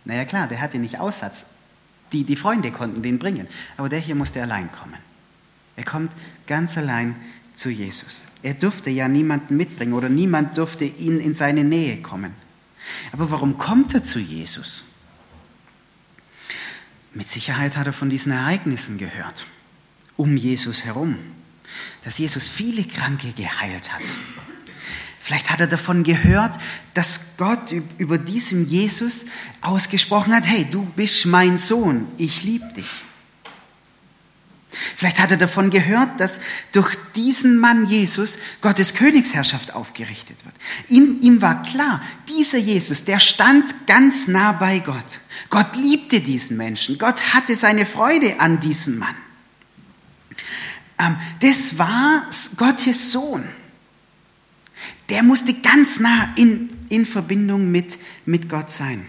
Naja 0.04 0.26
klar, 0.26 0.50
der 0.50 0.60
hatte 0.60 0.78
nicht 0.78 1.00
Aussatz. 1.00 1.46
Die, 2.12 2.26
die 2.26 2.36
Freunde 2.36 2.72
konnten 2.72 3.02
den 3.02 3.20
bringen. 3.20 3.48
Aber 3.78 3.88
der 3.88 4.00
hier 4.00 4.16
musste 4.16 4.42
allein 4.42 4.70
kommen. 4.74 4.98
Er 5.78 5.86
kommt 5.86 6.12
ganz 6.46 6.78
allein 6.78 7.16
zu 7.54 7.70
Jesus. 7.70 8.24
Er 8.44 8.54
durfte 8.54 8.90
ja 8.90 9.08
niemanden 9.08 9.56
mitbringen 9.56 9.94
oder 9.94 10.10
niemand 10.10 10.58
durfte 10.58 10.84
ihn 10.84 11.22
in 11.22 11.34
seine 11.34 11.64
Nähe 11.64 12.02
kommen. 12.02 12.34
Aber 13.14 13.32
warum 13.32 13.58
kommt 13.58 13.94
er 13.94 14.04
zu 14.04 14.20
Jesus? 14.20 14.84
Mit 17.14 17.30
Sicherheit 17.30 17.78
hat 17.78 17.88
er 17.88 17.94
von 17.94 18.10
diesen 18.10 18.34
Ereignissen 18.34 18.98
gehört, 18.98 19.46
um 20.18 20.36
Jesus 20.36 20.84
herum, 20.84 21.16
dass 22.04 22.18
Jesus 22.18 22.50
viele 22.50 22.84
Kranke 22.84 23.32
geheilt 23.32 23.94
hat. 23.94 24.04
Vielleicht 25.22 25.52
hat 25.52 25.60
er 25.60 25.68
davon 25.68 26.04
gehört, 26.04 26.58
dass 26.96 27.38
Gott 27.38 27.74
über 28.00 28.18
diesem 28.18 28.68
Jesus 28.68 29.26
ausgesprochen 29.62 30.34
hat, 30.34 30.46
hey, 30.46 30.66
du 30.70 30.84
bist 30.84 31.26
mein 31.28 31.58
Sohn, 31.58 32.08
ich 32.18 32.44
liebe 32.44 32.68
dich. 32.74 32.90
Vielleicht 34.96 35.20
hat 35.20 35.32
er 35.32 35.38
davon 35.38 35.70
gehört, 35.70 36.20
dass 36.20 36.40
durch 36.72 36.96
diesen 37.16 37.58
Mann 37.58 37.86
Jesus 37.88 38.40
Gottes 38.62 38.94
Königsherrschaft 38.94 39.76
aufgerichtet 39.76 40.38
wird. 40.46 40.56
Ihm, 40.88 41.20
ihm 41.22 41.42
war 41.42 41.62
klar, 41.64 42.02
dieser 42.30 42.58
Jesus, 42.58 43.04
der 43.04 43.20
stand 43.20 43.86
ganz 43.86 44.28
nah 44.28 44.54
bei 44.54 44.80
Gott. 44.80 45.20
Gott 45.50 45.76
liebte 45.76 46.22
diesen 46.22 46.58
Menschen. 46.58 46.98
Gott 46.98 47.34
hatte 47.34 47.56
seine 47.56 47.86
Freude 47.86 48.40
an 48.40 48.60
diesem 48.60 48.98
Mann. 48.98 49.16
Ähm, 50.98 51.18
das 51.42 51.78
war 51.78 52.26
Gottes 52.56 53.12
Sohn. 53.12 53.44
Der 55.12 55.24
musste 55.24 55.54
ganz 55.54 56.00
nah 56.00 56.34
in, 56.38 56.70
in 56.88 57.06
Verbindung 57.06 57.70
mit, 57.70 58.00
mit 58.26 58.48
Gott 58.48 58.72
sein. 58.72 59.06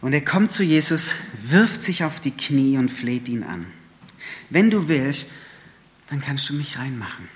Und 0.00 0.12
er 0.12 0.24
kommt 0.24 0.50
zu 0.50 0.64
Jesus, 0.64 1.14
wirft 1.44 1.82
sich 1.82 2.02
auf 2.02 2.18
die 2.18 2.32
Knie 2.32 2.76
und 2.76 2.90
fleht 2.90 3.28
ihn 3.28 3.44
an. 3.44 3.64
Wenn 4.50 4.70
du 4.70 4.88
willst, 4.88 5.26
dann 6.10 6.20
kannst 6.20 6.48
du 6.48 6.54
mich 6.54 6.76
reinmachen. 6.76 7.28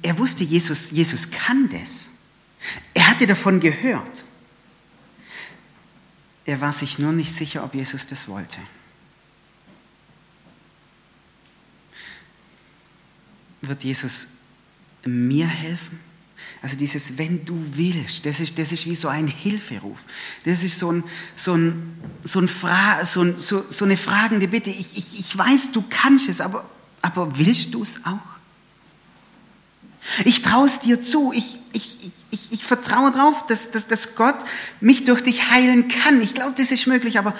Er 0.00 0.18
wusste, 0.18 0.42
Jesus, 0.42 0.90
Jesus 0.90 1.30
kann 1.30 1.68
das. 1.68 2.08
Er 2.94 3.08
hatte 3.08 3.26
davon 3.26 3.60
gehört. 3.60 4.24
Er 6.46 6.62
war 6.62 6.72
sich 6.72 6.98
nur 6.98 7.12
nicht 7.12 7.34
sicher, 7.34 7.62
ob 7.62 7.74
Jesus 7.74 8.06
das 8.06 8.26
wollte. 8.26 8.56
Wird 13.62 13.84
Jesus 13.84 14.28
mir 15.04 15.46
helfen? 15.46 16.00
Also 16.62 16.76
dieses, 16.76 17.16
wenn 17.18 17.44
du 17.44 17.62
willst, 17.74 18.26
das 18.26 18.40
ist, 18.40 18.58
das 18.58 18.72
ist 18.72 18.86
wie 18.86 18.96
so 18.96 19.08
ein 19.08 19.26
Hilferuf. 19.28 19.98
Das 20.44 20.62
ist 20.62 20.78
so, 20.78 20.90
ein, 20.90 21.04
so, 21.34 21.54
ein, 21.54 21.96
so, 22.24 22.40
ein 22.40 22.48
Fra 22.48 23.04
so, 23.04 23.22
ein, 23.22 23.38
so, 23.38 23.64
so 23.70 23.84
eine 23.84 23.96
fragende 23.96 24.48
Bitte. 24.48 24.70
Ich, 24.70 24.96
ich, 24.96 25.20
ich 25.20 25.38
weiß, 25.38 25.72
du 25.72 25.84
kannst 25.88 26.28
es, 26.28 26.40
aber, 26.40 26.68
aber 27.02 27.38
willst 27.38 27.74
du 27.74 27.82
es 27.82 28.04
auch? 28.04 28.18
Ich 30.24 30.42
traue 30.42 30.66
es 30.66 30.80
dir 30.80 31.02
zu. 31.02 31.32
Ich, 31.32 31.58
ich, 31.72 32.12
ich, 32.30 32.52
ich 32.52 32.64
vertraue 32.64 33.10
darauf, 33.10 33.46
dass, 33.46 33.70
dass, 33.70 33.86
dass 33.86 34.14
Gott 34.14 34.38
mich 34.80 35.04
durch 35.04 35.22
dich 35.22 35.50
heilen 35.50 35.88
kann. 35.88 36.20
Ich 36.20 36.34
glaube, 36.34 36.54
das 36.56 36.70
ist 36.70 36.86
möglich, 36.86 37.18
aber 37.18 37.34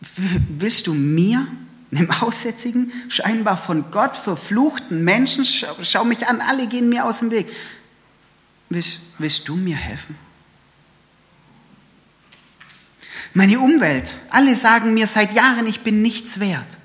willst 0.00 0.86
du 0.86 0.94
mir 0.94 1.46
einem 1.90 2.10
aussätzigen, 2.10 2.92
scheinbar 3.08 3.56
von 3.56 3.90
Gott 3.90 4.16
verfluchten 4.16 5.04
Menschen, 5.04 5.44
schau, 5.44 5.74
schau, 5.82 6.04
mich 6.04 6.26
an, 6.26 6.40
alle 6.40 6.66
gehen 6.66 6.88
mir 6.88 7.04
aus 7.04 7.20
dem 7.20 7.30
Weg. 7.30 7.48
Willst, 8.68 9.00
willst 9.18 9.48
du 9.48 9.56
mir 9.56 9.76
helfen? 9.76 10.16
Meine 13.34 13.60
Umwelt, 13.60 14.16
alle 14.30 14.56
sagen 14.56 14.94
mir 14.94 15.06
seit 15.06 15.32
Jahren, 15.32 15.66
ich 15.66 15.80
bin 15.80 16.02
nichts 16.02 16.40
wert. 16.40 16.76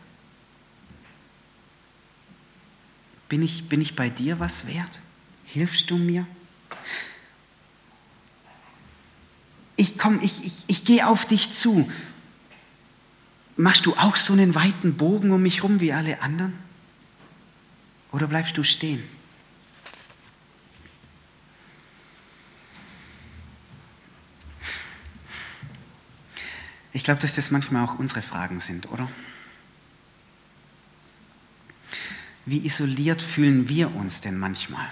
Bin 3.29 3.41
ich, 3.41 3.67
bin 3.67 3.81
ich 3.81 3.95
bei 3.95 4.09
dir 4.09 4.39
was 4.39 4.67
wert? 4.67 4.99
Hilfst 5.45 5.89
du 5.89 5.97
mir? 5.97 6.27
Ich 9.75 9.97
komme, 9.97 10.19
ich, 10.21 10.45
ich, 10.45 10.53
ich 10.67 10.85
gehe 10.85 11.07
auf 11.07 11.25
dich 11.25 11.51
zu. 11.51 11.89
Machst 13.55 13.85
du 13.85 13.95
auch 13.95 14.15
so 14.15 14.33
einen 14.33 14.55
weiten 14.55 14.95
Bogen 14.95 15.31
um 15.31 15.41
mich 15.41 15.63
rum 15.63 15.79
wie 15.79 15.93
alle 15.93 16.21
anderen? 16.21 16.57
Oder 18.11 18.27
bleibst 18.27 18.57
du 18.57 18.63
stehen? 18.63 19.03
Ich 26.93 27.03
glaube, 27.03 27.21
dass 27.21 27.35
das 27.35 27.49
manchmal 27.49 27.83
auch 27.83 27.97
unsere 27.97 28.21
Fragen 28.21 28.59
sind, 28.59 28.91
oder? 28.91 29.09
Wie 32.45 32.65
isoliert 32.65 33.21
fühlen 33.21 33.67
wir 33.67 33.95
uns 33.95 34.21
denn 34.21 34.37
manchmal? 34.37 34.87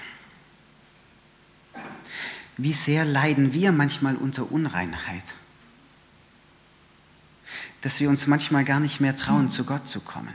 Wie 2.58 2.74
sehr 2.74 3.06
leiden 3.06 3.54
wir 3.54 3.72
manchmal 3.72 4.16
unter 4.16 4.52
Unreinheit? 4.52 5.24
Dass 7.82 8.00
wir 8.00 8.10
uns 8.10 8.28
manchmal 8.28 8.64
gar 8.64 8.80
nicht 8.80 9.00
mehr 9.00 9.16
trauen, 9.16 9.50
zu 9.50 9.66
Gott 9.66 9.88
zu 9.88 10.00
kommen. 10.02 10.34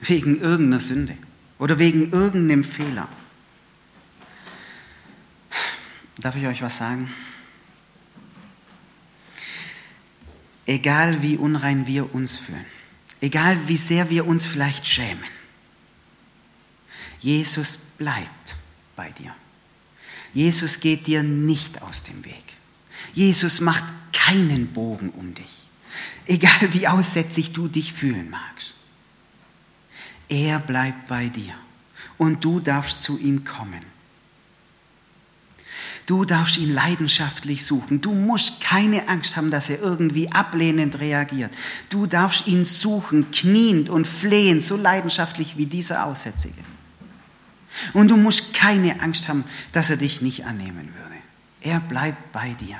Wegen 0.00 0.40
irgendeiner 0.40 0.80
Sünde 0.80 1.16
oder 1.58 1.78
wegen 1.78 2.12
irgendeinem 2.12 2.64
Fehler. 2.64 3.08
Darf 6.18 6.36
ich 6.36 6.46
euch 6.46 6.62
was 6.62 6.76
sagen? 6.76 7.10
egal 10.66 11.22
wie 11.22 11.36
unrein 11.36 11.86
wir 11.86 12.14
uns 12.14 12.36
fühlen, 12.36 12.64
egal 13.20 13.68
wie 13.68 13.76
sehr 13.76 14.10
wir 14.10 14.26
uns 14.26 14.46
vielleicht 14.46 14.86
schämen. 14.86 15.24
Jesus 17.20 17.76
bleibt 17.76 18.56
bei 18.96 19.10
dir. 19.12 19.34
Jesus 20.34 20.80
geht 20.80 21.06
dir 21.06 21.22
nicht 21.22 21.82
aus 21.82 22.02
dem 22.02 22.24
Weg. 22.24 22.42
Jesus 23.12 23.60
macht 23.60 23.84
keinen 24.12 24.68
Bogen 24.68 25.10
um 25.10 25.34
dich, 25.34 25.61
egal 26.26 26.72
wie 26.72 26.88
aussätzig 26.88 27.52
du 27.52 27.68
dich 27.68 27.92
fühlen 27.92 28.30
magst. 28.30 28.74
Er 30.28 30.58
bleibt 30.58 31.08
bei 31.08 31.28
dir 31.28 31.54
und 32.18 32.44
du 32.44 32.60
darfst 32.60 33.02
zu 33.02 33.18
ihm 33.18 33.44
kommen. 33.44 33.80
Du 36.06 36.24
darfst 36.24 36.56
ihn 36.56 36.74
leidenschaftlich 36.74 37.64
suchen. 37.64 38.00
Du 38.00 38.12
musst 38.12 38.60
keine 38.60 39.08
Angst 39.08 39.36
haben, 39.36 39.50
dass 39.50 39.70
er 39.70 39.80
irgendwie 39.80 40.30
ablehnend 40.32 40.98
reagiert. 40.98 41.52
Du 41.90 42.06
darfst 42.06 42.46
ihn 42.46 42.64
suchen, 42.64 43.30
kniend 43.30 43.88
und 43.88 44.06
flehend, 44.06 44.62
so 44.62 44.76
leidenschaftlich 44.76 45.56
wie 45.56 45.66
dieser 45.66 46.06
Aussätzige. 46.06 46.60
Und 47.92 48.08
du 48.08 48.16
musst 48.16 48.52
keine 48.52 49.00
Angst 49.00 49.28
haben, 49.28 49.44
dass 49.72 49.90
er 49.90 49.96
dich 49.96 50.20
nicht 50.20 50.44
annehmen 50.44 50.92
würde. 50.94 51.14
Er 51.60 51.80
bleibt 51.80 52.32
bei 52.32 52.54
dir. 52.54 52.76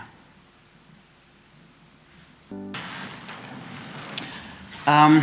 Ähm, 4.87 5.23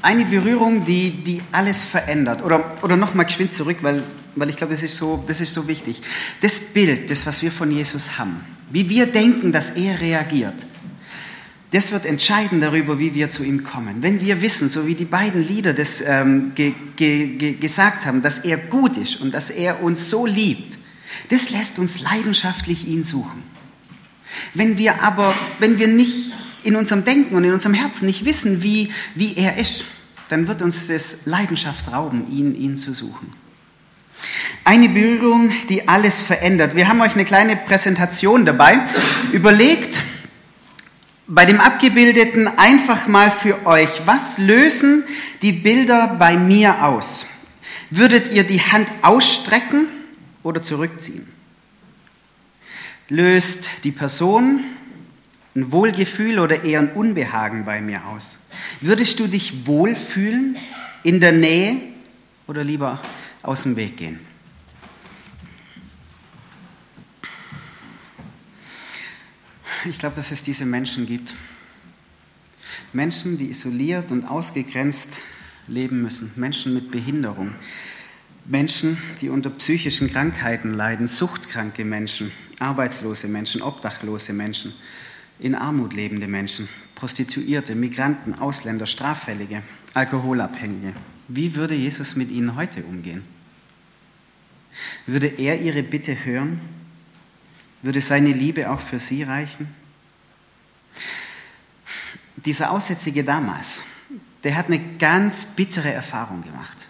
eine 0.00 0.24
Berührung, 0.24 0.84
die, 0.84 1.10
die 1.10 1.42
alles 1.52 1.84
verändert. 1.84 2.42
Oder, 2.42 2.78
oder 2.82 2.96
nochmal 2.96 3.26
geschwind 3.26 3.52
zurück, 3.52 3.78
weil 3.82 4.02
weil 4.38 4.50
ich 4.50 4.56
glaube, 4.56 4.74
das 4.74 4.82
ist, 4.82 4.96
so, 4.96 5.22
das 5.26 5.40
ist 5.40 5.52
so 5.52 5.66
wichtig. 5.68 6.00
Das 6.40 6.60
Bild, 6.60 7.10
das, 7.10 7.26
was 7.26 7.42
wir 7.42 7.50
von 7.50 7.70
Jesus 7.70 8.18
haben, 8.18 8.40
wie 8.70 8.88
wir 8.88 9.06
denken, 9.06 9.52
dass 9.52 9.70
er 9.70 10.00
reagiert, 10.00 10.54
das 11.70 11.92
wird 11.92 12.06
entscheiden 12.06 12.60
darüber, 12.62 12.98
wie 12.98 13.14
wir 13.14 13.28
zu 13.28 13.44
ihm 13.44 13.62
kommen. 13.62 14.02
Wenn 14.02 14.22
wir 14.22 14.40
wissen, 14.40 14.68
so 14.68 14.86
wie 14.86 14.94
die 14.94 15.04
beiden 15.04 15.46
Lieder 15.46 15.74
das 15.74 16.00
ähm, 16.00 16.52
ge, 16.54 16.72
ge, 16.96 17.26
ge, 17.36 17.52
gesagt 17.54 18.06
haben, 18.06 18.22
dass 18.22 18.38
er 18.38 18.56
gut 18.56 18.96
ist 18.96 19.20
und 19.20 19.32
dass 19.34 19.50
er 19.50 19.82
uns 19.82 20.08
so 20.08 20.24
liebt, 20.24 20.78
das 21.28 21.50
lässt 21.50 21.78
uns 21.78 22.00
leidenschaftlich 22.00 22.86
ihn 22.86 23.02
suchen. 23.02 23.42
Wenn 24.54 24.78
wir 24.78 25.02
aber, 25.02 25.34
wenn 25.58 25.78
wir 25.78 25.88
nicht 25.88 26.27
in 26.64 26.76
unserem 26.76 27.04
Denken 27.04 27.34
und 27.34 27.44
in 27.44 27.52
unserem 27.52 27.74
Herzen 27.74 28.06
nicht 28.06 28.24
wissen, 28.24 28.62
wie, 28.62 28.92
wie 29.14 29.36
er 29.36 29.56
ist, 29.56 29.84
dann 30.28 30.46
wird 30.48 30.62
uns 30.62 30.88
das 30.88 31.26
Leidenschaft 31.26 31.92
rauben, 31.92 32.30
ihn, 32.30 32.54
ihn 32.54 32.76
zu 32.76 32.94
suchen. 32.94 33.32
Eine 34.64 34.88
Berührung, 34.88 35.50
die 35.68 35.88
alles 35.88 36.20
verändert. 36.20 36.76
Wir 36.76 36.88
haben 36.88 37.00
euch 37.00 37.14
eine 37.14 37.24
kleine 37.24 37.56
Präsentation 37.56 38.44
dabei. 38.44 38.80
Überlegt 39.32 40.02
bei 41.26 41.46
dem 41.46 41.60
Abgebildeten 41.60 42.48
einfach 42.48 43.06
mal 43.06 43.30
für 43.30 43.66
euch, 43.66 43.88
was 44.06 44.38
lösen 44.38 45.04
die 45.42 45.52
Bilder 45.52 46.16
bei 46.18 46.36
mir 46.36 46.84
aus? 46.84 47.26
Würdet 47.90 48.32
ihr 48.32 48.44
die 48.44 48.60
Hand 48.60 48.88
ausstrecken 49.02 49.86
oder 50.42 50.62
zurückziehen? 50.62 51.28
Löst 53.08 53.70
die 53.84 53.92
Person 53.92 54.64
ein 55.60 55.72
Wohlgefühl 55.72 56.38
oder 56.38 56.64
eher 56.64 56.80
ein 56.80 56.92
Unbehagen 56.92 57.64
bei 57.64 57.80
mir 57.80 58.06
aus? 58.06 58.38
Würdest 58.80 59.20
du 59.20 59.26
dich 59.26 59.66
wohlfühlen 59.66 60.56
in 61.02 61.20
der 61.20 61.32
Nähe 61.32 61.80
oder 62.46 62.64
lieber 62.64 63.00
aus 63.42 63.62
dem 63.62 63.76
Weg 63.76 63.96
gehen. 63.96 64.20
Ich 69.84 69.98
glaube, 69.98 70.16
dass 70.16 70.32
es 70.32 70.42
diese 70.42 70.64
Menschen 70.64 71.06
gibt. 71.06 71.34
Menschen, 72.92 73.38
die 73.38 73.50
isoliert 73.50 74.10
und 74.10 74.24
ausgegrenzt 74.24 75.20
leben 75.66 76.02
müssen. 76.02 76.32
Menschen 76.36 76.74
mit 76.74 76.90
Behinderung. 76.90 77.54
Menschen, 78.44 78.98
die 79.20 79.28
unter 79.28 79.50
psychischen 79.50 80.10
Krankheiten 80.10 80.74
leiden. 80.74 81.06
Suchtkranke 81.06 81.84
Menschen. 81.84 82.32
Arbeitslose 82.58 83.28
Menschen. 83.28 83.62
Obdachlose 83.62 84.32
Menschen. 84.32 84.74
In 85.38 85.54
Armut 85.54 85.92
lebende 85.92 86.26
Menschen. 86.26 86.68
Prostituierte, 86.94 87.74
Migranten, 87.74 88.34
Ausländer, 88.34 88.86
Straffällige, 88.86 89.62
Alkoholabhängige. 89.94 90.94
Wie 91.28 91.54
würde 91.54 91.74
Jesus 91.74 92.16
mit 92.16 92.30
ihnen 92.30 92.56
heute 92.56 92.82
umgehen? 92.82 93.22
Würde 95.06 95.26
er 95.26 95.60
ihre 95.60 95.82
Bitte 95.82 96.24
hören? 96.24 96.60
Würde 97.82 98.00
seine 98.00 98.32
Liebe 98.32 98.70
auch 98.70 98.80
für 98.80 98.98
sie 98.98 99.22
reichen? 99.22 99.68
Dieser 102.36 102.70
Aussätzige 102.70 103.24
damals, 103.24 103.82
der 104.42 104.56
hat 104.56 104.66
eine 104.66 104.80
ganz 104.98 105.44
bittere 105.44 105.92
Erfahrung 105.92 106.42
gemacht. 106.42 106.86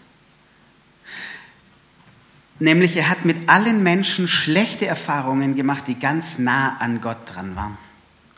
Nämlich 2.61 2.97
er 2.97 3.09
hat 3.09 3.25
mit 3.25 3.49
allen 3.49 3.83
Menschen 3.83 4.27
schlechte 4.27 4.87
Erfahrungen 4.87 5.55
gemacht, 5.55 5.85
die 5.87 5.99
ganz 5.99 6.39
nah 6.39 6.77
an 6.79 7.01
Gott 7.01 7.19
dran 7.27 7.55
waren. 7.55 7.79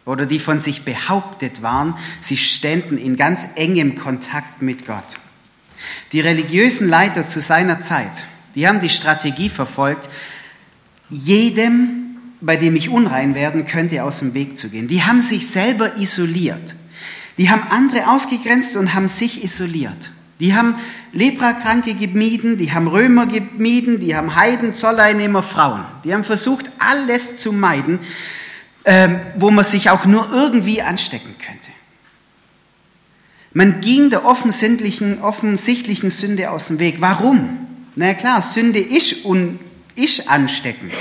Oder 0.05 0.27
die 0.27 0.39
von 0.39 0.59
sich 0.59 0.83
behauptet 0.85 1.63
waren, 1.63 1.95
sie 2.21 2.37
ständen 2.37 2.99
in 2.99 3.17
ganz 3.17 3.49
engem 3.55 3.97
Kontakt 3.97 4.63
mit 4.63 4.87
Gott. 4.87 5.19
Die 6.13 6.21
religiösen 6.21 6.89
Leiter 6.89 7.23
zu 7.23 7.41
seiner 7.41 7.81
Zeit, 7.81 8.27
die 8.55 8.67
haben 8.67 8.81
die 8.81 8.91
Strategie 8.91 9.49
verfolgt, 9.49 10.09
jedem, 11.09 12.17
bei 12.41 12.57
dem 12.57 12.77
ich 12.77 12.89
unrein 12.89 13.35
werden 13.35 13.67
könnte, 13.67 14.03
aus 14.05 14.21
dem 14.21 14.35
Weg 14.35 14.57
zu 14.57 14.71
gehen. 14.71 14.89
Die 14.89 15.03
haben 15.03 15.21
sich 15.21 15.49
selber 15.49 15.97
isoliert. 15.97 16.75
Die 17.39 17.51
haben 17.51 17.63
andere 17.71 18.11
ausgegrenzt 18.11 18.77
und 18.77 18.95
haben 18.95 19.09
sich 19.09 19.45
isoliert. 19.45 20.11
Die 20.41 20.55
haben 20.55 20.77
Leprakranke 21.13 21.95
gemieden, 21.95 22.57
die 22.57 22.73
haben 22.73 22.89
Römer 22.89 23.27
gemieden, 23.27 24.01
die 24.01 24.17
haben 24.17 24.35
Heiden, 24.37 24.73
Zolleinnehmer, 24.73 25.43
Frauen. 25.43 25.85
Die 26.05 26.15
haben 26.15 26.25
versucht, 26.25 26.71
alles 26.79 27.37
zu 27.37 27.53
meiden, 27.53 27.99
ähm, 28.85 29.21
wo 29.37 29.51
man 29.51 29.65
sich 29.65 29.91
auch 29.91 30.05
nur 30.07 30.31
irgendwie 30.33 30.83
anstecken 30.83 31.35
könnte. 31.39 31.71
Man 33.53 33.81
ging 33.81 34.11
der 34.11 34.25
offensichtlichen, 34.25 35.21
offensichtlichen 35.21 36.11
Sünde 36.11 36.51
aus 36.51 36.69
dem 36.69 36.79
Weg. 36.79 37.01
Warum? 37.01 37.67
Na 37.97 38.15
klar, 38.15 38.43
Sünde 38.43 38.79
ist, 38.79 39.25
un, 39.25 39.59
ist 39.97 40.29
ansteckend. 40.29 40.93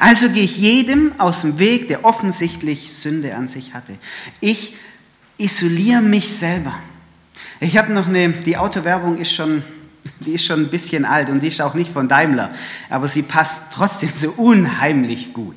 Also 0.00 0.30
gehe 0.30 0.44
ich 0.44 0.56
jedem 0.56 1.12
aus 1.18 1.42
dem 1.42 1.58
Weg, 1.58 1.88
der 1.88 2.04
offensichtlich 2.04 2.92
Sünde 2.94 3.36
an 3.36 3.48
sich 3.48 3.74
hatte. 3.74 3.98
Ich 4.40 4.74
isoliere 5.36 6.00
mich 6.00 6.32
selber. 6.32 6.74
Ich 7.60 7.76
habe 7.76 7.92
noch 7.92 8.08
eine, 8.08 8.30
die 8.30 8.56
Autowerbung 8.56 9.18
ist 9.18 9.32
schon, 9.32 9.62
die 10.20 10.32
ist 10.32 10.44
schon 10.46 10.60
ein 10.60 10.70
bisschen 10.70 11.04
alt 11.04 11.28
und 11.28 11.40
die 11.40 11.48
ist 11.48 11.60
auch 11.60 11.74
nicht 11.74 11.92
von 11.92 12.08
Daimler, 12.08 12.54
aber 12.88 13.08
sie 13.08 13.22
passt 13.22 13.72
trotzdem 13.72 14.10
so 14.14 14.30
unheimlich 14.30 15.32
gut. 15.32 15.56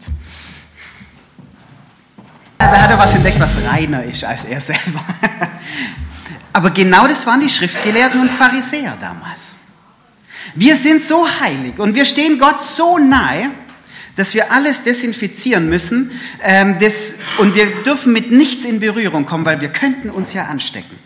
Da 2.58 2.82
hat 2.82 2.90
er 2.90 2.98
was 2.98 3.14
entdeckt, 3.14 3.40
was 3.40 3.58
reiner 3.64 4.04
ist 4.04 4.24
als 4.24 4.46
er 4.46 4.60
selber. 4.60 5.06
Aber 6.54 6.72
genau 6.72 7.08
das 7.08 7.26
waren 7.28 7.40
die 7.40 7.50
Schriftgelehrten 7.50 8.20
und 8.20 8.32
Pharisäer 8.32 8.98
damals. 9.00 9.52
Wir 10.56 10.76
sind 10.76 11.02
so 11.02 11.28
heilig 11.40 11.78
und 11.78 11.94
wir 11.94 12.06
stehen 12.06 12.40
Gott 12.40 12.62
so 12.62 12.98
nahe, 12.98 13.52
dass 14.16 14.34
wir 14.34 14.52
alles 14.52 14.84
desinfizieren 14.84 15.70
müssen 15.70 16.12
ähm, 16.42 16.78
das, 16.80 17.16
und 17.38 17.54
wir 17.54 17.84
dürfen 17.84 18.12
mit 18.12 18.32
nichts 18.32 18.66
in 18.66 18.80
Berührung 18.80 19.28
kommen, 19.28 19.46
weil 19.46 19.62
wir 19.62 19.70
könnten 19.70 20.10
uns 20.10 20.34
ja 20.34 20.46
anstecken. 20.46 20.98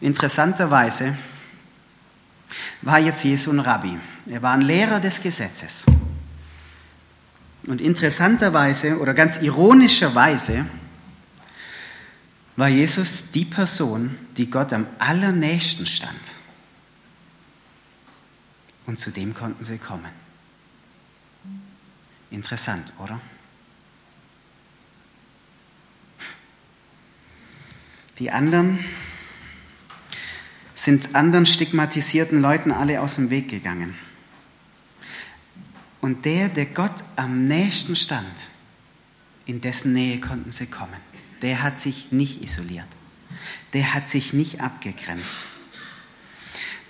Interessanterweise 0.00 1.18
war 2.82 3.00
jetzt 3.00 3.24
Jesu 3.24 3.50
ein 3.50 3.58
Rabbi. 3.58 3.98
Er 4.30 4.42
war 4.42 4.52
ein 4.52 4.60
Lehrer 4.60 5.00
des 5.00 5.20
Gesetzes. 5.20 5.84
Und 7.66 7.80
interessanterweise 7.80 8.98
oder 8.98 9.12
ganz 9.12 9.38
ironischerweise 9.42 10.66
war 12.54 12.68
Jesus 12.68 13.32
die 13.32 13.44
Person, 13.44 14.16
die 14.36 14.48
Gott 14.48 14.72
am 14.72 14.86
allernächsten 14.98 15.86
stand. 15.86 16.20
Und 18.86 18.98
zu 18.98 19.10
dem 19.10 19.34
konnten 19.34 19.64
sie 19.64 19.78
kommen. 19.78 20.10
Interessant, 22.30 22.92
oder? 23.02 23.20
Die 28.18 28.30
anderen 28.30 28.84
sind 30.74 31.14
anderen 31.14 31.46
stigmatisierten 31.46 32.40
Leuten 32.40 32.70
alle 32.70 33.00
aus 33.00 33.16
dem 33.16 33.30
Weg 33.30 33.48
gegangen. 33.48 33.98
Und 36.06 36.24
der, 36.24 36.48
der 36.48 36.66
Gott 36.66 36.94
am 37.16 37.48
nächsten 37.48 37.96
stand, 37.96 38.32
in 39.44 39.60
dessen 39.60 39.92
Nähe 39.92 40.20
konnten 40.20 40.52
sie 40.52 40.66
kommen. 40.66 41.00
Der 41.42 41.64
hat 41.64 41.80
sich 41.80 42.12
nicht 42.12 42.44
isoliert. 42.44 42.86
Der 43.72 43.92
hat 43.92 44.08
sich 44.08 44.32
nicht 44.32 44.60
abgegrenzt. 44.60 45.44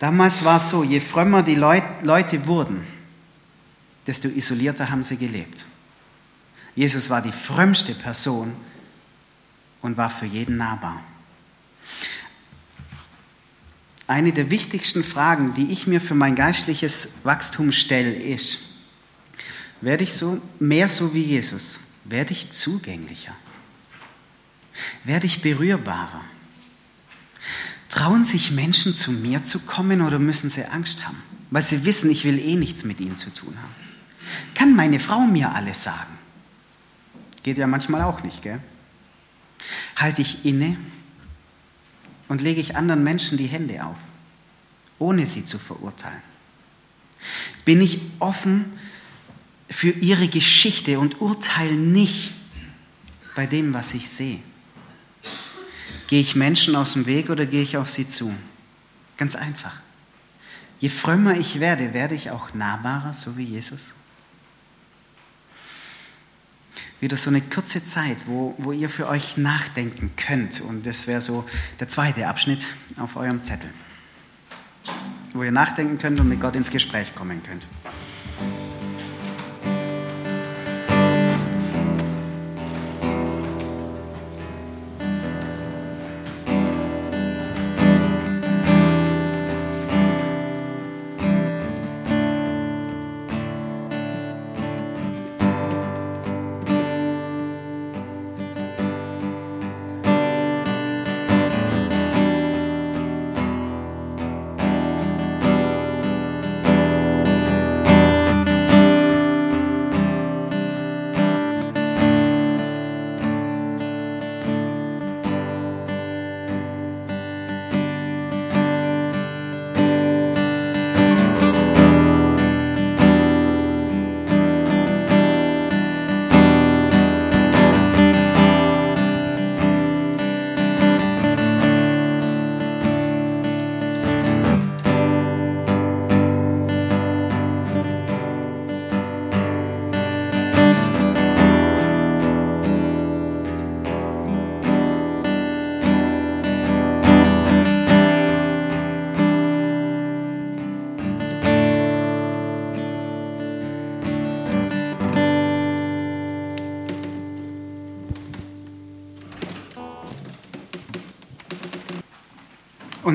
Damals 0.00 0.44
war 0.44 0.58
es 0.58 0.68
so, 0.68 0.84
je 0.84 1.00
frömmer 1.00 1.42
die 1.42 1.54
Leute 1.54 2.46
wurden, 2.46 2.86
desto 4.06 4.28
isolierter 4.28 4.90
haben 4.90 5.02
sie 5.02 5.16
gelebt. 5.16 5.64
Jesus 6.74 7.08
war 7.08 7.22
die 7.22 7.32
frömmste 7.32 7.94
Person 7.94 8.52
und 9.80 9.96
war 9.96 10.10
für 10.10 10.26
jeden 10.26 10.58
nahbar. 10.58 11.00
Eine 14.06 14.34
der 14.34 14.50
wichtigsten 14.50 15.02
Fragen, 15.02 15.54
die 15.54 15.72
ich 15.72 15.86
mir 15.86 16.02
für 16.02 16.14
mein 16.14 16.34
geistliches 16.34 17.24
Wachstum 17.24 17.72
stelle, 17.72 18.12
ist, 18.12 18.65
werde 19.80 20.04
ich 20.04 20.14
so 20.14 20.40
mehr 20.58 20.88
so 20.88 21.14
wie 21.14 21.22
Jesus? 21.22 21.80
Werde 22.04 22.32
ich 22.32 22.50
zugänglicher? 22.50 23.34
Werde 25.04 25.26
ich 25.26 25.42
berührbarer? 25.42 26.22
Trauen 27.88 28.24
sich 28.24 28.50
Menschen 28.50 28.94
zu 28.94 29.10
mir 29.10 29.42
zu 29.44 29.60
kommen 29.60 30.02
oder 30.02 30.18
müssen 30.18 30.50
sie 30.50 30.64
Angst 30.64 31.06
haben, 31.06 31.22
weil 31.50 31.62
sie 31.62 31.84
wissen, 31.84 32.10
ich 32.10 32.24
will 32.24 32.38
eh 32.38 32.56
nichts 32.56 32.84
mit 32.84 33.00
ihnen 33.00 33.16
zu 33.16 33.30
tun 33.30 33.56
haben? 33.56 33.74
Kann 34.54 34.76
meine 34.76 34.98
Frau 34.98 35.20
mir 35.20 35.52
alles 35.52 35.82
sagen? 35.82 36.18
Geht 37.42 37.58
ja 37.58 37.66
manchmal 37.66 38.02
auch 38.02 38.22
nicht, 38.22 38.42
gell? 38.42 38.60
Halte 39.96 40.22
ich 40.22 40.44
inne 40.44 40.76
und 42.28 42.42
lege 42.42 42.60
ich 42.60 42.76
anderen 42.76 43.02
Menschen 43.04 43.38
die 43.38 43.46
Hände 43.46 43.84
auf, 43.84 43.98
ohne 44.98 45.26
sie 45.26 45.44
zu 45.44 45.58
verurteilen? 45.58 46.20
Bin 47.64 47.80
ich 47.80 48.00
offen 48.18 48.66
für 49.68 49.90
ihre 49.90 50.28
Geschichte 50.28 50.98
und 50.98 51.20
urteile 51.20 51.74
nicht 51.74 52.34
bei 53.34 53.46
dem, 53.46 53.74
was 53.74 53.94
ich 53.94 54.08
sehe? 54.08 54.40
Gehe 56.06 56.20
ich 56.20 56.36
Menschen 56.36 56.76
aus 56.76 56.92
dem 56.92 57.06
Weg 57.06 57.30
oder 57.30 57.46
gehe 57.46 57.62
ich 57.62 57.76
auf 57.76 57.90
sie 57.90 58.06
zu? 58.06 58.32
Ganz 59.16 59.34
einfach. 59.34 59.80
Je 60.78 60.88
frömmer 60.88 61.36
ich 61.36 61.58
werde, 61.58 61.94
werde 61.94 62.14
ich 62.14 62.30
auch 62.30 62.54
nahbarer, 62.54 63.12
so 63.12 63.36
wie 63.36 63.44
Jesus. 63.44 63.80
Wieder 67.00 67.16
so 67.16 67.30
eine 67.30 67.40
kurze 67.40 67.84
Zeit, 67.84 68.16
wo, 68.26 68.54
wo 68.58 68.72
ihr 68.72 68.88
für 68.88 69.08
euch 69.08 69.36
nachdenken 69.36 70.12
könnt. 70.16 70.60
Und 70.60 70.86
das 70.86 71.06
wäre 71.06 71.20
so 71.20 71.44
der 71.80 71.88
zweite 71.88 72.26
Abschnitt 72.26 72.66
auf 72.98 73.16
eurem 73.16 73.44
Zettel. 73.44 73.70
Wo 75.32 75.42
ihr 75.42 75.52
nachdenken 75.52 75.98
könnt 75.98 76.20
und 76.20 76.28
mit 76.28 76.40
Gott 76.40 76.56
ins 76.56 76.70
Gespräch 76.70 77.14
kommen 77.14 77.42
könnt. 77.42 77.66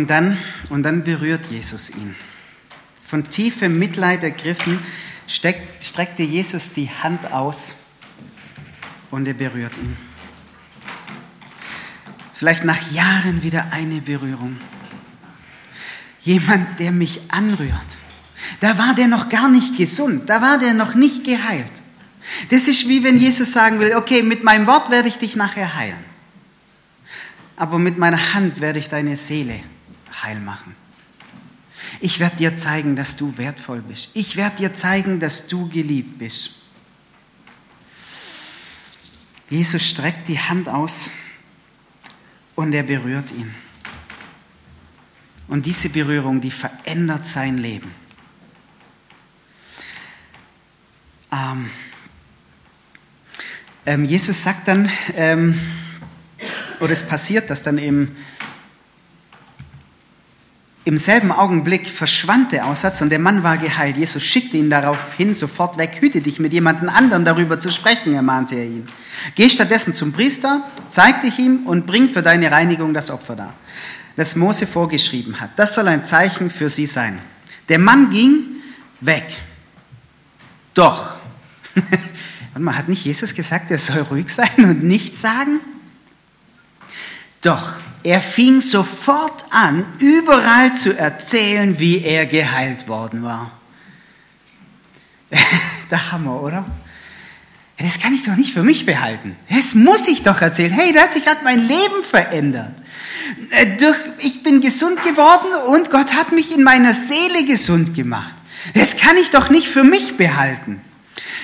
Und 0.01 0.09
dann, 0.09 0.35
und 0.71 0.81
dann 0.81 1.03
berührt 1.03 1.45
Jesus 1.51 1.91
ihn. 1.91 2.15
Von 3.03 3.29
tiefem 3.29 3.77
Mitleid 3.77 4.23
ergriffen, 4.23 4.79
steckt, 5.27 5.83
streckte 5.83 6.23
Jesus 6.23 6.73
die 6.73 6.89
Hand 6.89 7.31
aus 7.31 7.75
und 9.11 9.27
er 9.27 9.35
berührt 9.35 9.77
ihn. 9.77 9.95
Vielleicht 12.33 12.63
nach 12.63 12.91
Jahren 12.91 13.43
wieder 13.43 13.67
eine 13.69 14.01
Berührung. 14.01 14.57
Jemand, 16.21 16.79
der 16.79 16.91
mich 16.91 17.21
anrührt. 17.27 17.69
Da 18.59 18.79
war 18.79 18.95
der 18.95 19.07
noch 19.07 19.29
gar 19.29 19.49
nicht 19.49 19.77
gesund, 19.77 20.31
da 20.31 20.41
war 20.41 20.57
der 20.57 20.73
noch 20.73 20.95
nicht 20.95 21.23
geheilt. 21.23 21.71
Das 22.49 22.67
ist 22.67 22.89
wie 22.89 23.03
wenn 23.03 23.19
Jesus 23.19 23.51
sagen 23.51 23.79
will, 23.79 23.95
okay, 23.95 24.23
mit 24.23 24.43
meinem 24.43 24.65
Wort 24.65 24.89
werde 24.89 25.09
ich 25.09 25.19
dich 25.19 25.35
nachher 25.35 25.75
heilen. 25.75 26.03
Aber 27.55 27.77
mit 27.77 27.99
meiner 27.99 28.33
Hand 28.33 28.61
werde 28.61 28.79
ich 28.79 28.89
deine 28.89 29.15
Seele 29.15 29.61
heil 30.23 30.39
machen. 30.39 30.75
Ich 31.99 32.19
werde 32.19 32.37
dir 32.37 32.55
zeigen, 32.55 32.95
dass 32.95 33.17
du 33.17 33.37
wertvoll 33.37 33.81
bist. 33.81 34.09
Ich 34.13 34.35
werde 34.35 34.57
dir 34.57 34.73
zeigen, 34.73 35.19
dass 35.19 35.47
du 35.47 35.67
geliebt 35.69 36.19
bist. 36.19 36.51
Jesus 39.49 39.83
streckt 39.83 40.27
die 40.27 40.39
Hand 40.39 40.69
aus 40.69 41.09
und 42.55 42.73
er 42.73 42.83
berührt 42.83 43.31
ihn. 43.31 43.53
Und 45.47 45.65
diese 45.65 45.89
Berührung, 45.89 46.39
die 46.39 46.51
verändert 46.51 47.25
sein 47.25 47.57
Leben. 47.57 47.91
Ähm, 51.31 51.69
ähm, 53.85 54.05
Jesus 54.05 54.43
sagt 54.43 54.67
dann, 54.67 54.89
ähm, 55.15 55.59
oder 56.79 56.91
es 56.91 57.03
passiert, 57.03 57.49
dass 57.49 57.63
dann 57.63 57.77
eben 57.77 58.15
im 60.83 60.97
selben 60.97 61.31
Augenblick 61.31 61.87
verschwand 61.87 62.51
der 62.51 62.65
Aussatz 62.65 63.01
und 63.01 63.11
der 63.11 63.19
Mann 63.19 63.43
war 63.43 63.57
geheilt. 63.57 63.97
Jesus 63.97 64.23
schickte 64.23 64.57
ihn 64.57 64.71
darauf 64.71 65.13
hin, 65.13 65.33
sofort 65.33 65.77
weg, 65.77 65.97
hüte 65.99 66.21
dich 66.21 66.39
mit 66.39 66.53
jemandem 66.53 66.89
anderen 66.89 67.23
darüber 67.23 67.59
zu 67.59 67.69
sprechen, 67.69 68.15
ermahnte 68.15 68.55
er 68.55 68.65
ihn. 68.65 68.87
Geh 69.35 69.49
stattdessen 69.49 69.93
zum 69.93 70.11
Priester, 70.11 70.67
zeig 70.87 71.21
dich 71.21 71.37
ihm 71.37 71.67
und 71.67 71.85
bring 71.85 72.09
für 72.09 72.23
deine 72.23 72.51
Reinigung 72.51 72.95
das 72.95 73.11
Opfer 73.11 73.35
dar, 73.35 73.53
das 74.15 74.35
Mose 74.35 74.65
vorgeschrieben 74.65 75.39
hat. 75.39 75.51
Das 75.55 75.75
soll 75.75 75.87
ein 75.87 76.03
Zeichen 76.03 76.49
für 76.49 76.69
sie 76.69 76.87
sein. 76.87 77.19
Der 77.69 77.77
Mann 77.77 78.09
ging 78.09 78.45
weg. 79.01 79.25
Doch, 80.73 81.15
und 82.55 82.63
man 82.63 82.75
hat 82.75 82.89
nicht 82.89 83.05
Jesus 83.05 83.35
gesagt, 83.35 83.69
er 83.69 83.77
soll 83.77 84.01
ruhig 84.01 84.29
sein 84.29 84.49
und 84.57 84.83
nichts 84.83 85.21
sagen? 85.21 85.59
Doch, 87.43 87.73
er 88.03 88.21
fing 88.21 88.61
sofort 88.61 89.45
an, 89.49 89.85
überall 89.99 90.75
zu 90.75 90.97
erzählen, 90.97 91.79
wie 91.79 92.03
er 92.03 92.25
geheilt 92.25 92.87
worden 92.87 93.23
war. 93.23 93.51
Der 95.91 96.11
Hammer, 96.11 96.41
oder? 96.41 96.65
Das 97.77 97.99
kann 97.99 98.13
ich 98.13 98.23
doch 98.23 98.35
nicht 98.35 98.53
für 98.53 98.63
mich 98.63 98.85
behalten. 98.85 99.35
Das 99.49 99.73
muss 99.73 100.07
ich 100.07 100.21
doch 100.23 100.41
erzählen. 100.41 100.71
Hey, 100.71 100.93
da 100.93 101.01
hat 101.01 101.13
sich 101.13 101.25
gerade 101.25 101.43
mein 101.43 101.67
Leben 101.67 102.03
verändert. 102.03 102.73
Äh, 103.51 103.67
ich 104.19 104.43
bin 104.43 104.61
gesund 104.61 105.03
geworden 105.03 105.47
und 105.67 105.89
Gott 105.89 106.13
hat 106.13 106.31
mich 106.31 106.55
in 106.55 106.63
meiner 106.63 106.93
Seele 106.93 107.43
gesund 107.45 107.95
gemacht. 107.95 108.35
Das 108.75 108.97
kann 108.97 109.17
ich 109.17 109.31
doch 109.31 109.49
nicht 109.49 109.67
für 109.67 109.83
mich 109.83 110.15
behalten. 110.17 110.81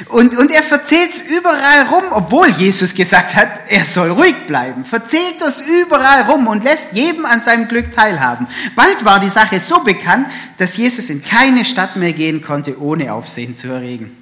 Und, 0.09 0.37
und 0.37 0.51
er 0.51 0.63
verzählt 0.63 1.11
es 1.11 1.19
überall 1.19 1.87
rum, 1.87 2.03
obwohl 2.11 2.49
Jesus 2.49 2.93
gesagt 2.93 3.35
hat, 3.35 3.49
er 3.67 3.83
soll 3.83 4.11
ruhig 4.11 4.35
bleiben. 4.45 4.85
Verzählt 4.85 5.41
das 5.41 5.61
überall 5.61 6.23
rum 6.23 6.47
und 6.47 6.63
lässt 6.63 6.93
jedem 6.93 7.25
an 7.25 7.41
seinem 7.41 7.67
Glück 7.67 7.91
teilhaben. 7.91 8.47
Bald 8.75 9.03
war 9.05 9.19
die 9.19 9.29
Sache 9.29 9.59
so 9.59 9.79
bekannt, 9.79 10.27
dass 10.57 10.77
Jesus 10.77 11.09
in 11.09 11.23
keine 11.23 11.65
Stadt 11.65 11.95
mehr 11.95 12.13
gehen 12.13 12.41
konnte, 12.41 12.79
ohne 12.79 13.11
Aufsehen 13.11 13.55
zu 13.55 13.69
erregen. 13.69 14.15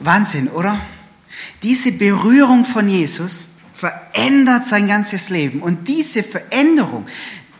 Wahnsinn, 0.00 0.48
oder? 0.48 0.80
Diese 1.62 1.92
Berührung 1.92 2.64
von 2.64 2.88
Jesus 2.88 3.50
verändert 3.74 4.66
sein 4.66 4.88
ganzes 4.88 5.30
Leben. 5.30 5.62
Und 5.62 5.88
diese 5.88 6.22
Veränderung, 6.22 7.06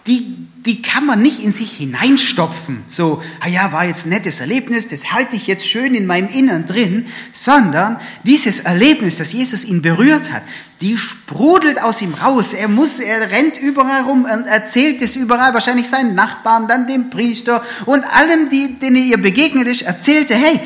die, 0.07 0.37
die 0.65 0.83
kann 0.83 1.07
man 1.07 1.21
nicht 1.21 1.41
in 1.41 1.53
sich 1.53 1.73
hineinstopfen. 1.73 2.83
So, 2.89 3.23
ah 3.41 3.49
ja, 3.49 3.73
war 3.73 3.85
jetzt 3.85 4.07
ein 4.07 4.11
nettes 4.11 4.41
Erlebnis, 4.41 4.89
das 4.89 5.13
halte 5.13 5.37
ich 5.37 5.47
jetzt 5.47 5.69
schön 5.69 5.95
in 5.95 6.07
meinem 6.07 6.29
Innern 6.29 6.67
drin, 6.67 7.07
sondern 7.33 7.99
dieses 8.25 8.61
Erlebnis, 8.61 9.19
das 9.19 9.33
Jesus 9.33 9.65
ihn 9.65 9.83
berührt 9.83 10.33
hat, 10.33 10.43
die 10.81 10.97
sprudelt 10.97 11.83
aus 11.83 12.01
ihm 12.01 12.15
raus. 12.15 12.53
Er 12.55 12.69
muss, 12.69 13.01
er 13.01 13.31
rennt 13.31 13.59
überall 13.59 14.03
rum, 14.03 14.27
erzählt 14.27 15.03
es 15.03 15.17
überall, 15.17 15.53
wahrscheinlich 15.55 15.89
seinen 15.89 16.15
Nachbarn, 16.15 16.67
dann 16.67 16.87
dem 16.87 17.11
Priester 17.11 17.63
und 17.87 18.05
allem, 18.05 18.49
die, 18.49 18.79
denen 18.79 18.97
ihr 18.97 19.21
begegnet 19.21 19.69
ist, 19.69 19.83
erzählte, 19.83 20.35
hey, 20.35 20.61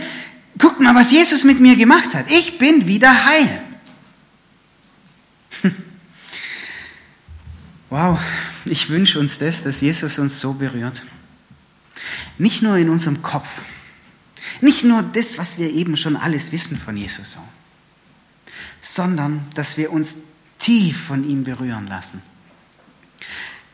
guck 0.59 0.81
mal, 0.81 0.95
was 0.95 1.11
Jesus 1.11 1.45
mit 1.45 1.61
mir 1.61 1.77
gemacht 1.77 2.15
hat. 2.15 2.31
Ich 2.31 2.59
bin 2.59 2.87
wieder 2.87 3.25
heil. 3.27 3.49
Wow, 7.91 8.19
ich 8.65 8.89
wünsche 8.89 9.19
uns 9.19 9.39
das, 9.39 9.63
dass 9.63 9.81
Jesus 9.81 10.19
uns 10.19 10.41
so 10.41 10.55
berührt. 10.55 11.03
Nicht 12.39 12.63
nur 12.63 12.77
in 12.77 12.89
unserem 12.89 13.23
Kopf, 13.23 13.49
nicht 14.61 14.85
nur 14.85 15.03
das, 15.03 15.39
was 15.39 15.59
wir 15.59 15.71
eben 15.73 15.97
schon 15.97 16.17
alles 16.17 16.53
wissen 16.53 16.77
von 16.77 16.97
Jesus, 16.97 17.37
sondern 18.81 19.45
dass 19.55 19.77
wir 19.77 19.93
uns 19.93 20.17
tief 20.59 21.07
von 21.07 21.29
ihm 21.29 21.45
berühren 21.45 21.87
lassen. 21.87 22.23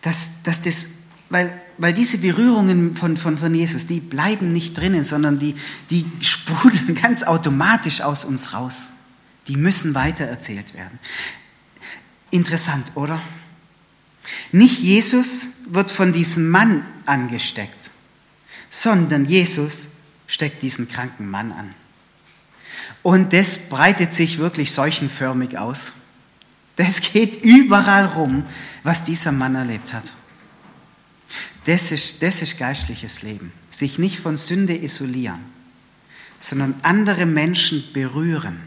Dass, 0.02 0.30
dass 0.42 0.62
das, 0.62 0.86
weil, 1.28 1.60
weil 1.78 1.92
diese 1.92 2.18
Berührungen 2.18 2.96
von, 2.96 3.16
von, 3.16 3.38
von 3.38 3.54
Jesus, 3.54 3.86
die 3.86 4.00
bleiben 4.00 4.52
nicht 4.52 4.76
drinnen, 4.76 5.04
sondern 5.04 5.38
die, 5.38 5.54
die 5.90 6.06
sprudeln 6.20 6.94
ganz 7.02 7.22
automatisch 7.22 8.00
aus 8.00 8.24
uns 8.24 8.52
raus. 8.52 8.90
Die 9.46 9.56
müssen 9.56 9.94
weitererzählt 9.94 10.74
werden. 10.74 10.98
Interessant, 12.30 12.92
oder? 12.94 13.20
Nicht 14.52 14.80
Jesus 14.80 15.48
wird 15.66 15.90
von 15.90 16.12
diesem 16.12 16.50
Mann 16.50 16.84
angesteckt, 17.06 17.90
sondern 18.70 19.24
Jesus 19.24 19.88
steckt 20.26 20.62
diesen 20.62 20.88
kranken 20.88 21.28
Mann 21.30 21.52
an. 21.52 21.74
Und 23.02 23.32
das 23.32 23.68
breitet 23.68 24.14
sich 24.14 24.38
wirklich 24.38 24.72
seuchenförmig 24.72 25.58
aus. 25.58 25.92
Das 26.76 27.00
geht 27.00 27.44
überall 27.44 28.06
rum, 28.06 28.44
was 28.82 29.04
dieser 29.04 29.32
Mann 29.32 29.54
erlebt 29.54 29.92
hat. 29.92 30.12
Das 31.64 31.92
ist, 31.92 32.22
das 32.22 32.42
ist 32.42 32.58
geistliches 32.58 33.22
Leben. 33.22 33.52
Sich 33.70 33.98
nicht 33.98 34.18
von 34.18 34.36
Sünde 34.36 34.76
isolieren, 34.76 35.40
sondern 36.40 36.74
andere 36.82 37.26
Menschen 37.26 37.84
berühren 37.92 38.60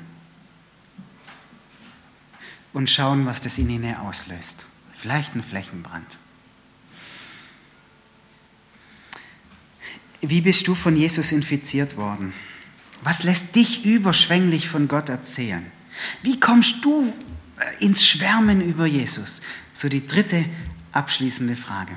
und 2.72 2.90
schauen, 2.90 3.26
was 3.26 3.42
das 3.42 3.58
in 3.58 3.70
ihnen 3.70 3.96
auslöst. 3.96 4.66
Vielleicht 5.04 5.36
ein 5.36 5.44
Flächenbrand. 5.44 6.18
Wie 10.22 10.40
bist 10.40 10.66
du 10.66 10.76
von 10.76 10.96
Jesus 10.96 11.34
infiziert 11.34 11.98
worden? 11.98 12.32
Was 13.02 13.24
lässt 13.24 13.54
dich 13.54 13.84
überschwänglich 13.84 14.70
von 14.70 14.88
Gott 14.88 15.10
erzählen? 15.10 15.70
Wie 16.22 16.40
kommst 16.40 16.86
du 16.86 17.14
äh, 17.60 17.84
ins 17.84 18.08
Schwärmen 18.08 18.62
über 18.62 18.86
Jesus? 18.86 19.42
So 19.74 19.90
die 19.90 20.08
dritte 20.08 20.46
abschließende 20.94 21.58
Frage. 21.58 21.92